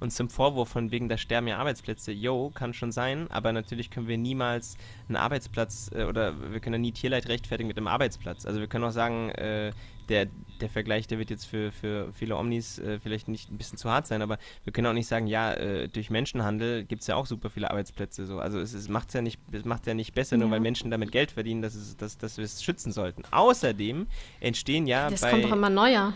[0.00, 3.90] Und zum Vorwurf von wegen, da sterben ja Arbeitsplätze, yo, kann schon sein, aber natürlich
[3.90, 4.76] können wir niemals
[5.08, 8.44] einen Arbeitsplatz äh, oder wir können ja nie Tierleid rechtfertigen mit einem Arbeitsplatz.
[8.46, 9.72] Also wir können auch sagen, äh,
[10.08, 10.26] der,
[10.60, 13.90] der Vergleich, der wird jetzt für, für viele Omnis äh, vielleicht nicht ein bisschen zu
[13.90, 17.16] hart sein, aber wir können auch nicht sagen, ja, äh, durch Menschenhandel gibt es ja
[17.16, 18.24] auch super viele Arbeitsplätze.
[18.26, 18.38] So.
[18.38, 20.52] Also es, es macht ja nicht, es macht ja nicht besser, nur Ja.
[20.52, 23.22] weil Menschen damit Geld verdienen, dass, es, dass, dass wir es schützen sollten.
[23.32, 24.06] Außerdem
[24.40, 26.12] entstehen ja Das bei, kommt doch immer neuer.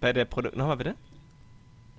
[0.00, 0.56] bei der Produkt.
[0.56, 0.94] Nochmal bitte?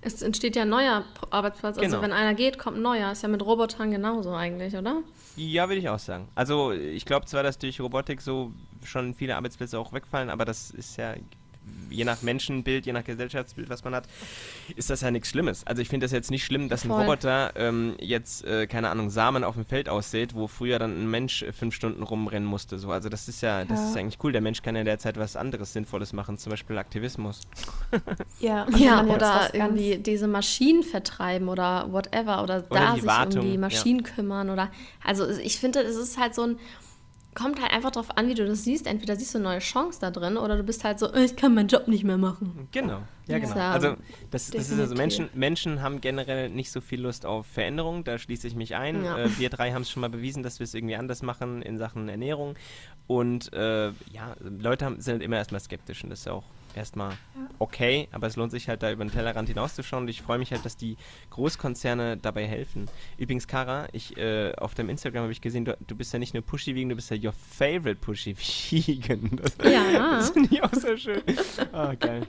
[0.04, 1.78] Es entsteht ja ein neuer Arbeitsplatz.
[1.78, 2.02] Also Genau.
[2.02, 3.12] wenn einer geht, kommt ein neuer.
[3.12, 5.02] Ist ja mit Robotern genauso eigentlich, oder?
[5.36, 6.28] Ja, würde ich auch sagen.
[6.34, 8.52] Also ich glaube zwar, dass durch Robotik so
[8.84, 11.14] schon viele Arbeitsplätze auch wegfallen, aber das ist ja
[11.90, 14.04] je nach Menschenbild, je nach Gesellschaftsbild, was man hat,
[14.76, 15.66] ist das ja nichts Schlimmes.
[15.66, 17.00] Also ich finde das jetzt nicht schlimm, dass ein Voll.
[17.02, 21.10] Roboter ähm, jetzt, äh, keine Ahnung, Samen auf dem Feld aussät, wo früher dann ein
[21.10, 22.78] Mensch äh, fünf Stunden rumrennen musste.
[22.78, 22.90] So.
[22.90, 23.88] Also das ist ja, das Ja.
[23.90, 24.32] ist eigentlich cool.
[24.32, 27.40] Der Mensch kann ja derzeit was anderes Sinnvolles machen, zum Beispiel Aktivismus.
[28.40, 32.42] Ja, Ja, oder irgendwie diese Maschinen vertreiben oder whatever.
[32.42, 33.60] Oder, Oder da sich Wartung, um die ja.
[33.60, 34.50] Maschinen kümmern.
[34.50, 34.70] Oder
[35.04, 36.58] also ich finde, es ist halt so ein.
[37.34, 38.86] Kommt halt einfach drauf an, wie du das siehst.
[38.86, 41.54] Entweder siehst du eine neue Chance da drin oder du bist halt so, ich kann
[41.54, 42.68] meinen Job nicht mehr machen.
[42.72, 43.54] Genau, ja, genau.
[43.54, 43.96] Also
[44.30, 44.94] das, das ist also.
[44.94, 49.04] Menschen, Menschen haben generell nicht so viel Lust auf Veränderung, da schließe ich mich ein.
[49.04, 49.16] Ja.
[49.18, 51.78] Äh, wir drei haben es schon mal bewiesen, dass wir es irgendwie anders machen in
[51.78, 52.54] Sachen Ernährung.
[53.06, 56.44] Und äh, ja, Leute haben, sind immer erstmal skeptisch und das ist ja auch
[56.76, 57.12] erstmal
[57.58, 60.50] okay, aber es lohnt sich halt da über den Tellerrand hinauszuschauen und ich freue mich
[60.52, 60.96] halt, dass die
[61.30, 62.86] Großkonzerne dabei helfen.
[63.18, 66.34] Übrigens, Kara, ich, äh, auf deinem Instagram habe ich gesehen, du, du bist ja nicht
[66.34, 69.30] nur Pushy Vegan, du bist ja your favorite Pushy Vegan.
[69.42, 70.16] Das, Ja.
[70.16, 71.22] das finde ich auch so schön.
[71.72, 72.26] Ah, geil.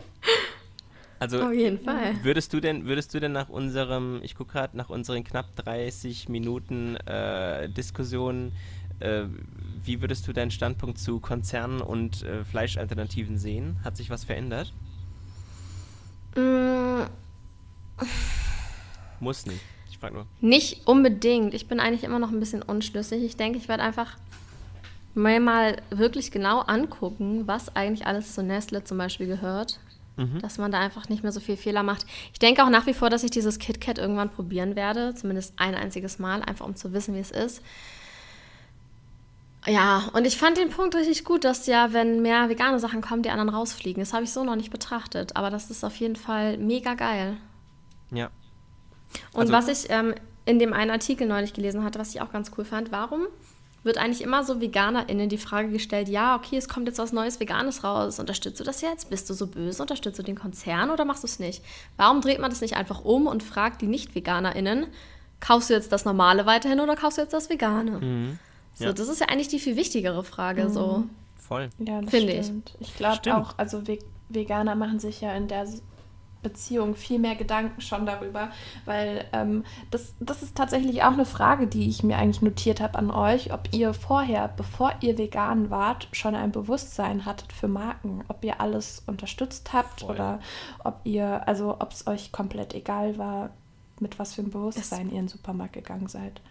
[1.20, 2.16] Also, Auf jeden Fall.
[2.22, 6.28] Würdest du denn, würdest du denn nach unserem, ich gucke gerade nach unseren knapp 30
[6.28, 8.52] Minuten äh, Diskussion, äh,
[9.86, 13.78] wie würdest du deinen Standpunkt zu Konzernen und äh, Fleischalternativen sehen?
[13.84, 14.74] Hat sich was verändert?
[16.36, 17.04] Mm,
[19.20, 19.62] Muss nicht.
[19.89, 20.26] Ich frage nur.
[20.41, 21.54] Nicht unbedingt.
[21.54, 23.24] Ich bin eigentlich immer noch ein bisschen unschlüssig.
[23.24, 24.18] Ich denke, ich werde einfach
[25.16, 29.80] mir mal wirklich genau angucken, was eigentlich alles zu Nestle zum Beispiel gehört.
[30.16, 30.39] Mhm.
[30.41, 32.06] Dass man da einfach nicht mehr so viel Fehler macht.
[32.32, 35.16] Ich denke auch nach wie vor, dass ich dieses KitKat irgendwann probieren werde.
[35.16, 37.62] Zumindest ein einziges Mal, einfach um zu wissen, wie es ist.
[39.66, 43.24] Ja, und ich fand den Punkt richtig gut, dass ja, wenn mehr vegane Sachen kommen,
[43.24, 44.01] die anderen rausfliegen.
[44.01, 45.36] Das habe ich so noch nicht betrachtet.
[45.38, 47.38] Aber das ist auf jeden Fall mega geil.
[48.11, 48.30] Ja.
[49.32, 50.14] Und Also- was ich ähm,
[50.45, 53.22] in dem einen Artikel neulich gelesen hatte, was ich auch ganz cool fand, warum
[53.84, 57.39] wird eigentlich immer so VeganerInnen die Frage gestellt, ja, okay, es kommt jetzt was Neues
[57.41, 59.09] Veganes raus, unterstützt du das jetzt?
[59.09, 59.82] Bist du so böse?
[59.82, 61.61] Unterstützt du den Konzern oder machst du es nicht?
[61.97, 64.88] Warum dreht man das nicht einfach um und fragt die Nicht-VeganerInnen,
[65.41, 67.91] kaufst du jetzt das Normale weiterhin oder kaufst du jetzt das Vegane?
[67.99, 68.39] Mhm.
[68.74, 68.93] So, Ja.
[68.93, 71.03] das ist ja eigentlich die viel wichtigere Frage, so.
[71.38, 71.69] Voll.
[71.80, 72.45] Ja, das Finde ich.
[72.45, 72.76] stimmt.
[72.80, 73.99] Ich, glaube auch, also Ve
[74.30, 75.67] Veganer machen sich ja in der
[76.41, 78.49] Beziehung viel mehr Gedanken schon darüber,
[78.86, 82.97] weil ähm, das, das ist tatsächlich auch eine Frage, die ich mir eigentlich notiert habe
[82.97, 88.24] an euch, ob ihr vorher, bevor ihr vegan wart, schon ein Bewusstsein hattet für Marken,
[88.28, 90.15] ob ihr alles unterstützt habt Voll.
[90.15, 90.39] oder
[90.84, 93.51] ob ihr, also ob es euch komplett egal war,
[93.99, 96.41] mit was für einem Bewusstsein ihr in den Supermarkt gegangen seid.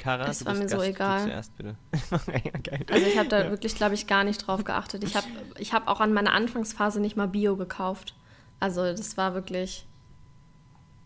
[0.00, 1.18] Kara, du war bist mir so Gast, egal.
[1.18, 2.84] Du zuerst, ja.
[2.90, 5.04] Also ich habe da wirklich, glaube ich, gar nicht drauf geachtet.
[5.04, 5.26] Ich habe
[5.58, 8.14] ich hab auch an meiner Anfangsphase nicht mal Bio gekauft.
[8.60, 9.86] Also das war wirklich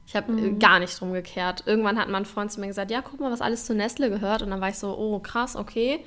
[0.07, 0.61] Ich habe mhm.
[0.61, 1.65] gar nicht drum gekehrt.
[1.67, 4.43] Irgendwann hat mein Freund zu mir gesagt, ja, guck mal, was alles zu Nestle gehört.
[4.43, 6.05] Und dann war ich so, oh, krass, okay.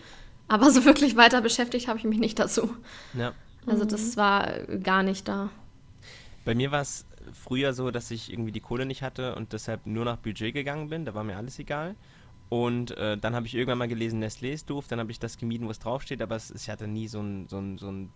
[0.47, 2.73] Aber so wirklich weiter beschäftigt habe ich mich nicht dazu.
[3.13, 3.33] Ja.
[3.65, 4.17] Also das mhm.
[4.17, 5.49] war gar nicht da.
[6.45, 9.85] Bei mir war es früher so, dass ich irgendwie die Kohle nicht hatte und deshalb
[9.85, 11.03] nur nach Budget gegangen bin.
[11.03, 11.95] Da war mir alles egal.
[12.49, 14.87] Und äh, dann habe ich irgendwann mal gelesen, Nestlé ist doof.
[14.87, 16.21] Dann habe ich das gemieden, wo es draufsteht.
[16.21, 18.09] Aber es, ich hatte nie so ein, so ein, so ein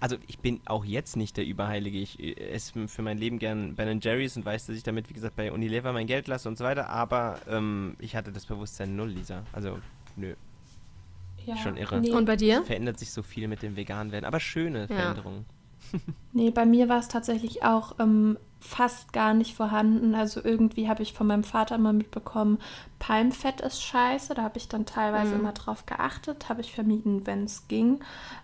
[0.00, 1.98] also ich bin auch jetzt nicht der Überheilige.
[1.98, 5.14] Ich äh, esse für mein Leben gern Ben Jerry's und weiß, dass ich damit, wie
[5.14, 6.90] gesagt, bei Unilever mein Geld lasse und so weiter.
[6.90, 9.44] Aber ähm, ich hatte das Bewusstsein null, Lisa.
[9.52, 9.78] Also,
[10.16, 10.34] nö.
[11.46, 12.00] Ja, Schon irre.
[12.00, 12.10] Nee.
[12.10, 12.60] Und bei dir?
[12.60, 14.26] Es verändert sich so viel mit dem veganen werden.
[14.26, 14.86] Aber schöne ja.
[14.86, 15.46] Veränderungen.
[16.32, 20.14] nee, bei mir war es tatsächlich auch ähm, fast gar nicht vorhanden.
[20.14, 22.58] Also irgendwie habe ich von meinem Vater mal mitbekommen,
[22.98, 24.34] Palmfett ist scheiße.
[24.34, 25.40] Da habe ich dann teilweise mhm.
[25.40, 28.00] immer drauf geachtet, habe ich vermieden, wenn es ging.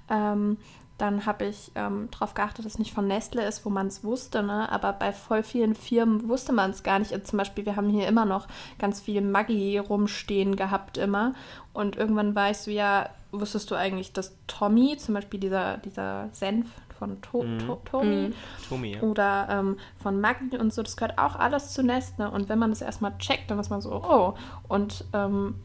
[0.09, 0.59] Ähm,
[0.97, 4.05] dann habe ich ähm, darauf geachtet, dass es nicht von Nestle ist, wo man es
[4.05, 4.45] wusste.
[4.45, 4.71] Ne?
[4.71, 7.13] Aber bei voll vielen Firmen wusste man es gar nicht.
[7.13, 8.47] Also zum Beispiel, wir haben hier immer noch
[8.79, 11.35] ganz viel Maggi rumstehen gehabt immer.
[11.73, 16.69] Und irgendwann weißt du ja, wusstest du eigentlich, dass Tommy, zum Beispiel dieser, dieser Senf
[17.05, 17.59] von to mm.
[17.59, 18.35] to Tommy, mm.
[18.69, 19.01] Tommy ja.
[19.03, 22.31] oder ähm, von Maggi und so, das gehört auch alles zu Nestle.
[22.31, 24.35] Und wenn man das erstmal checkt, dann ist man so, oh.
[24.69, 25.57] Und ähm,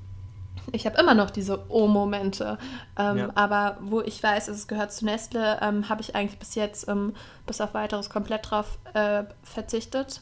[0.71, 2.57] ich habe immer noch diese Oh-Momente.
[2.97, 3.29] Ähm, ja.
[3.35, 7.13] Aber wo ich weiß, es gehört zu Nestle, ähm, habe ich eigentlich bis jetzt ähm,
[7.45, 10.21] bis auf weiteres komplett drauf äh, verzichtet.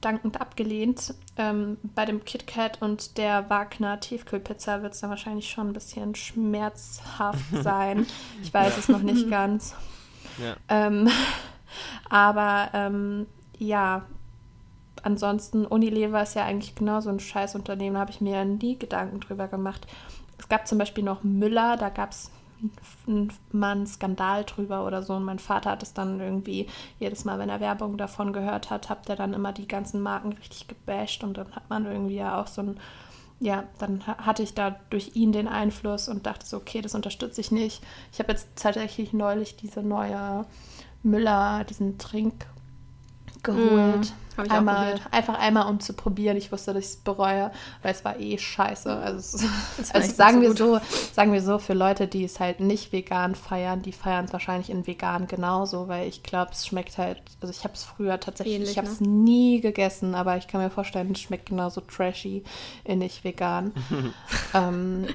[0.00, 1.14] Dankend abgelehnt.
[1.36, 6.14] Ähm, bei dem KitKat und der Wagner Tiefkühlpizza wird es dann wahrscheinlich schon ein bisschen
[6.14, 8.06] schmerzhaft sein.
[8.42, 8.78] ich weiß ja.
[8.78, 9.74] es noch nicht ganz.
[10.68, 11.08] Ähm,
[12.10, 13.26] aber ähm,
[13.58, 14.04] ja,
[15.02, 18.78] ansonsten, Unilever ist ja eigentlich genau so ein Scheißunternehmen, da habe ich mir ja nie
[18.78, 19.86] Gedanken drüber gemacht.
[20.38, 22.30] Es gab zum Beispiel noch Müller, da gab es
[23.52, 25.14] mal einen Skandal drüber oder so.
[25.14, 26.66] Und mein Vater hat es dann irgendwie
[26.98, 30.32] jedes Mal, wenn er Werbung davon gehört hat, hat er dann immer die ganzen Marken
[30.32, 32.80] richtig gebasht und dann hat man irgendwie ja auch so ein,
[33.40, 37.40] ja, dann hatte ich da durch ihn den Einfluss und dachte so, okay, das unterstütze
[37.40, 37.82] ich nicht.
[38.12, 40.44] Ich habe jetzt tatsächlich neulich diese neue
[41.02, 42.46] Müller, diesen Trink
[43.42, 44.12] geholt.
[44.36, 46.36] Mm, einmal, einfach einmal, um zu probieren.
[46.36, 47.50] Ich wusste, dass ich es bereue,
[47.82, 48.90] weil es war eh scheiße.
[48.90, 49.46] Also,
[49.92, 50.80] also sagen, wir so,
[51.12, 54.70] sagen wir so, für Leute, die es halt nicht vegan feiern, die feiern es wahrscheinlich
[54.70, 58.56] in vegan genauso, weil ich glaube, es schmeckt halt, also ich habe es früher tatsächlich,
[58.56, 59.08] Ähnlich, ich habe es ne?
[59.08, 62.44] nie gegessen, aber ich kann mir vorstellen, es schmeckt genauso trashy
[62.84, 63.72] in nicht vegan.
[64.54, 65.06] ähm,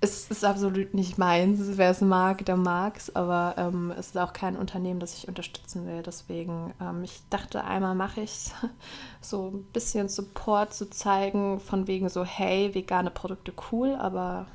[0.00, 1.60] es ist absolut nicht meins.
[1.76, 5.26] Wer es mag, der mag es, aber ähm, es ist auch kein Unternehmen, das ich
[5.26, 6.02] unterstützen will.
[6.02, 8.52] Deswegen, ähm, ich dachte, einmal mache ich es,
[9.20, 14.46] so ein bisschen Support zu zeigen, von wegen so, hey, vegane Produkte cool, aber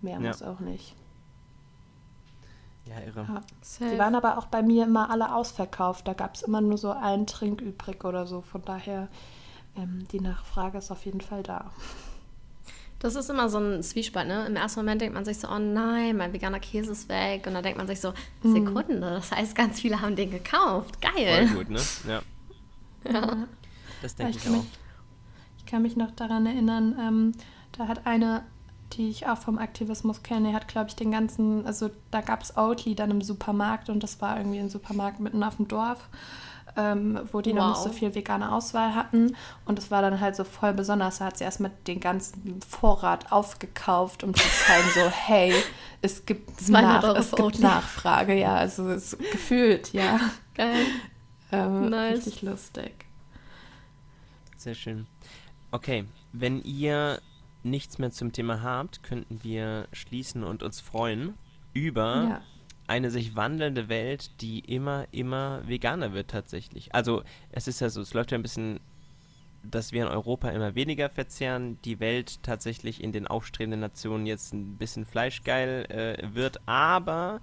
[0.00, 0.28] mehr ja.
[0.28, 0.94] muss auch nicht.
[2.86, 3.26] Ja, irre.
[3.28, 3.88] Ja.
[3.90, 6.08] Die waren aber auch bei mir immer alle ausverkauft.
[6.08, 8.40] Da gab es immer nur so einen Trink übrig oder so.
[8.40, 9.08] Von daher,
[9.76, 11.70] ähm, die Nachfrage ist auf jeden Fall da.
[13.00, 14.46] Das ist immer so ein Zwiespalt, ne?
[14.46, 17.46] Im ersten Moment denkt man sich so, oh nein, mein veganer Käse ist weg.
[17.46, 18.52] Und dann denkt man sich so, mhm.
[18.52, 21.00] Sekunde, das heißt, ganz viele haben den gekauft.
[21.00, 21.46] Geil.
[21.46, 21.80] Voll gut, ne?
[22.08, 22.22] Ja.
[23.12, 23.46] ja.
[24.02, 24.56] Das denke ich, ich auch.
[24.56, 24.66] Mich,
[25.58, 27.32] ich kann mich noch daran erinnern, ähm,
[27.72, 28.42] da hat eine,
[28.94, 32.56] die ich auch vom Aktivismus kenne, hat, glaube ich, den ganzen, also da gab es
[32.56, 36.08] Oatly dann im Supermarkt und das war irgendwie ein Supermarkt mitten auf dem Dorf
[36.78, 37.58] ähm, wo die wow.
[37.58, 39.36] noch nicht so viel vegane Auswahl hatten.
[39.66, 41.18] Und es war dann halt so voll besonders.
[41.18, 45.52] Da hat sie erstmal den ganzen Vorrat aufgekauft, um zu zeigen, so, hey,
[46.00, 50.20] es gibt, nach, es gibt Nachfrage, ja, also es gefühlt, ja.
[50.54, 50.86] Geil.
[51.50, 52.26] Ähm, nice.
[52.26, 53.06] Richtig lustig.
[54.56, 55.06] Sehr schön.
[55.72, 57.20] Okay, wenn ihr
[57.64, 61.34] nichts mehr zum Thema habt, könnten wir schließen und uns freuen
[61.74, 62.42] über ja
[62.88, 66.94] eine sich wandelnde Welt, die immer, immer veganer wird tatsächlich.
[66.94, 67.22] Also
[67.52, 68.80] es ist ja so, es läuft ja ein bisschen,
[69.62, 74.54] dass wir in Europa immer weniger verzehren, die Welt tatsächlich in den aufstrebenden Nationen jetzt
[74.54, 77.40] ein bisschen fleischgeil äh, wird, aber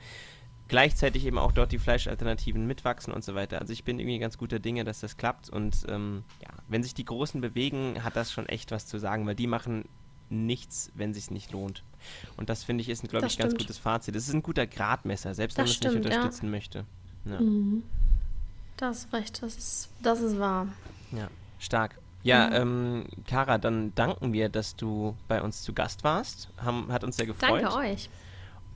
[0.67, 3.61] gleichzeitig eben auch dort die Fleischalternativen mitwachsen und so weiter.
[3.61, 6.95] Also ich bin irgendwie ganz guter Dinge, dass das klappt und ähm, ja, wenn sich
[6.95, 9.85] die Großen bewegen, hat das schon echt was zu sagen, weil die machen
[10.29, 11.83] nichts, wenn sich nicht lohnt.
[12.37, 14.15] Und das finde ich ist, glaube ich, ein ganz gutes Fazit.
[14.15, 16.51] Das ist ein guter Gradmesser, selbst wenn man es nicht unterstützen ja.
[16.51, 16.85] möchte.
[17.25, 17.39] Ja.
[17.39, 17.83] Mhm.
[18.77, 20.67] Das ist recht, das ist, das ist wahr.
[21.11, 21.29] Ja,
[21.59, 21.97] stark.
[22.23, 22.55] Ja, mhm.
[22.55, 26.49] ähm, Kara, dann danken wir, dass du bei uns zu Gast warst.
[26.57, 27.61] Haben, hat uns sehr gefreut.
[27.61, 28.09] Danke euch.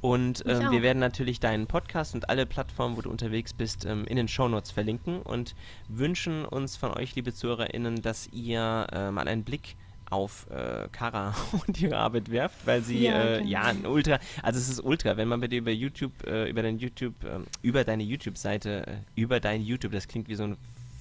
[0.02, 4.06] Und ähm, wir werden natürlich deinen Podcast und alle Plattformen, wo du unterwegs bist, ähm,
[4.06, 5.56] in den Shownotes verlinken und
[5.90, 9.76] wünschen uns von euch, liebe ZuhörerInnen, dass ihr äh, mal einen Blick
[10.10, 11.36] auf äh, Kara
[11.68, 13.49] und ihre Arbeit werft, weil sie ja, äh, genau.
[13.49, 16.64] ja ein Ultra, also es ist Ultra, wenn man bei dir über YouTube, äh, über
[16.64, 20.57] dein YouTube, ähm, über deine YouTube-Seite, äh, über dein YouTube, das klingt wie so ein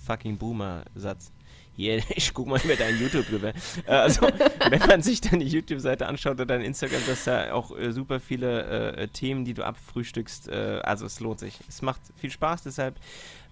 [0.06, 1.32] fucking Boomer-Satz.
[1.76, 3.52] hier, ich guck mal über dein YouTube rüber.
[3.86, 4.22] Äh, also,
[4.70, 8.20] wenn man sich deine YouTube-Seite anschaut oder dein Instagram, das ist ja auch äh, super
[8.20, 10.48] viele äh, Themen, die du abfrühstückst.
[10.48, 11.61] Äh, also, es lohnt sich.
[11.68, 12.96] Es macht viel Spaß, deshalb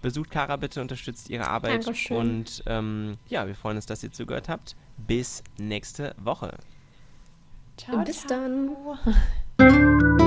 [0.01, 1.85] besucht Kara bitte, unterstützt ihre Arbeit.
[1.85, 2.17] Dankeschön.
[2.17, 4.75] Und ähm, ja, wir freuen uns, dass ihr zugehört habt.
[4.97, 6.57] Bis nächste Woche.
[7.77, 8.03] Ciao.
[8.03, 8.97] Bis ciao.
[9.57, 10.17] dann.